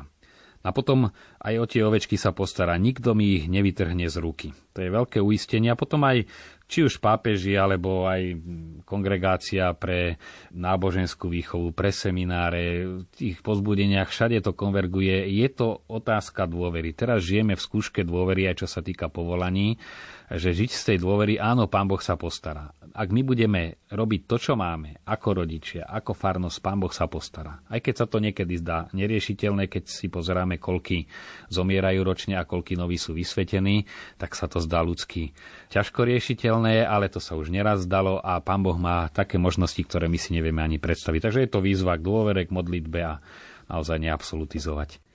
A 0.59 0.75
potom 0.75 1.09
aj 1.39 1.55
o 1.55 1.65
tie 1.65 1.81
ovečky 1.87 2.19
sa 2.19 2.35
postará. 2.35 2.75
Nikto 2.75 3.15
mi 3.15 3.39
ich 3.39 3.45
nevytrhne 3.47 4.11
z 4.11 4.17
ruky. 4.19 4.51
To 4.75 4.83
je 4.83 4.91
veľké 4.91 5.23
uistenie. 5.23 5.71
A 5.71 5.79
potom 5.79 6.03
aj 6.03 6.27
či 6.69 6.85
už 6.85 7.01
pápeži, 7.01 7.57
alebo 7.57 8.05
aj 8.05 8.37
kongregácia 8.85 9.73
pre 9.73 10.21
náboženskú 10.53 11.25
výchovu, 11.25 11.73
pre 11.73 11.89
semináre, 11.89 12.85
v 12.85 13.03
tých 13.09 13.41
pozbudeniach, 13.41 14.13
všade 14.13 14.37
to 14.45 14.53
konverguje. 14.53 15.25
Je 15.33 15.49
to 15.49 15.81
otázka 15.89 16.45
dôvery. 16.45 16.93
Teraz 16.93 17.25
žijeme 17.25 17.57
v 17.57 17.65
skúške 17.65 18.05
dôvery, 18.05 18.45
aj 18.45 18.61
čo 18.61 18.67
sa 18.69 18.85
týka 18.85 19.09
povolaní, 19.09 19.81
že 20.29 20.53
žiť 20.53 20.69
z 20.69 20.83
tej 20.93 20.97
dôvery, 21.01 21.41
áno, 21.41 21.65
Pán 21.65 21.89
Boh 21.89 21.97
sa 21.97 22.13
postará. 22.13 22.69
Ak 22.93 23.09
my 23.09 23.25
budeme 23.25 23.81
robiť 23.89 24.21
to, 24.29 24.37
čo 24.37 24.53
máme, 24.53 25.01
ako 25.01 25.41
rodičia, 25.41 25.89
ako 25.89 26.13
farnosť, 26.13 26.57
Pán 26.61 26.77
Boh 26.77 26.93
sa 26.93 27.09
postará. 27.09 27.65
Aj 27.65 27.81
keď 27.81 27.95
sa 28.01 28.05
to 28.05 28.21
niekedy 28.21 28.61
zdá 28.61 28.85
neriešiteľné, 28.93 29.65
keď 29.65 29.89
si 29.89 30.05
pozeráme, 30.05 30.61
koľky 30.61 31.09
zomierajú 31.49 32.05
ročne 32.05 32.37
a 32.37 32.45
koľky 32.45 32.77
noví 32.77 33.01
sú 33.01 33.17
vysvetení, 33.17 33.89
tak 34.21 34.37
sa 34.37 34.45
to 34.45 34.61
zdá 34.61 34.85
ľudský 34.85 35.33
ťažko 35.73 36.05
riešiteľné, 36.05 36.85
ale 36.85 37.09
to 37.09 37.17
sa 37.17 37.33
už 37.33 37.49
neraz 37.49 37.89
zdalo 37.89 38.21
a 38.21 38.37
Pán 38.37 38.61
Boh 38.61 38.77
má 38.77 39.09
také 39.09 39.41
možnosti, 39.41 39.81
ktoré 39.81 40.05
my 40.05 40.21
si 40.21 40.37
nevieme 40.37 40.61
ani 40.61 40.77
predstaviť. 40.77 41.25
Takže 41.25 41.41
je 41.41 41.49
to 41.49 41.65
výzva 41.65 41.97
k 41.97 42.05
dôvere, 42.05 42.45
k 42.45 42.53
modlitbe 42.53 42.99
a 43.01 43.17
naozaj 43.65 43.97
neabsolutizovať. 43.97 45.08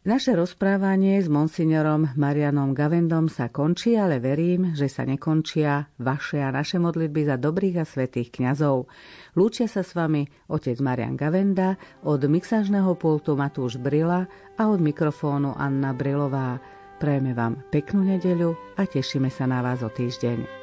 Naše 0.00 0.32
rozprávanie 0.32 1.20
s 1.20 1.28
monsignorom 1.28 2.16
Marianom 2.16 2.72
Gavendom 2.72 3.28
sa 3.28 3.52
končí, 3.52 4.00
ale 4.00 4.16
verím, 4.16 4.72
že 4.72 4.88
sa 4.88 5.04
nekončia 5.04 5.92
vaše 6.00 6.40
a 6.40 6.48
naše 6.48 6.80
modlitby 6.80 7.28
za 7.28 7.36
dobrých 7.36 7.76
a 7.76 7.84
svetých 7.84 8.32
kňazov. 8.32 8.88
Lúčia 9.36 9.68
sa 9.68 9.84
s 9.84 9.92
vami 9.92 10.24
otec 10.48 10.80
Marian 10.80 11.20
Gavenda, 11.20 11.76
od 12.00 12.24
mixážneho 12.24 12.96
pultu 12.96 13.36
Matúš 13.36 13.76
Brila 13.76 14.24
a 14.56 14.62
od 14.72 14.80
mikrofónu 14.80 15.52
Anna 15.52 15.92
Brilová. 15.92 16.64
Prajeme 16.96 17.36
vám 17.36 17.60
peknú 17.68 18.00
nedeľu 18.00 18.56
a 18.80 18.88
tešíme 18.88 19.28
sa 19.28 19.44
na 19.44 19.60
vás 19.60 19.84
o 19.84 19.92
týždeň. 19.92 20.59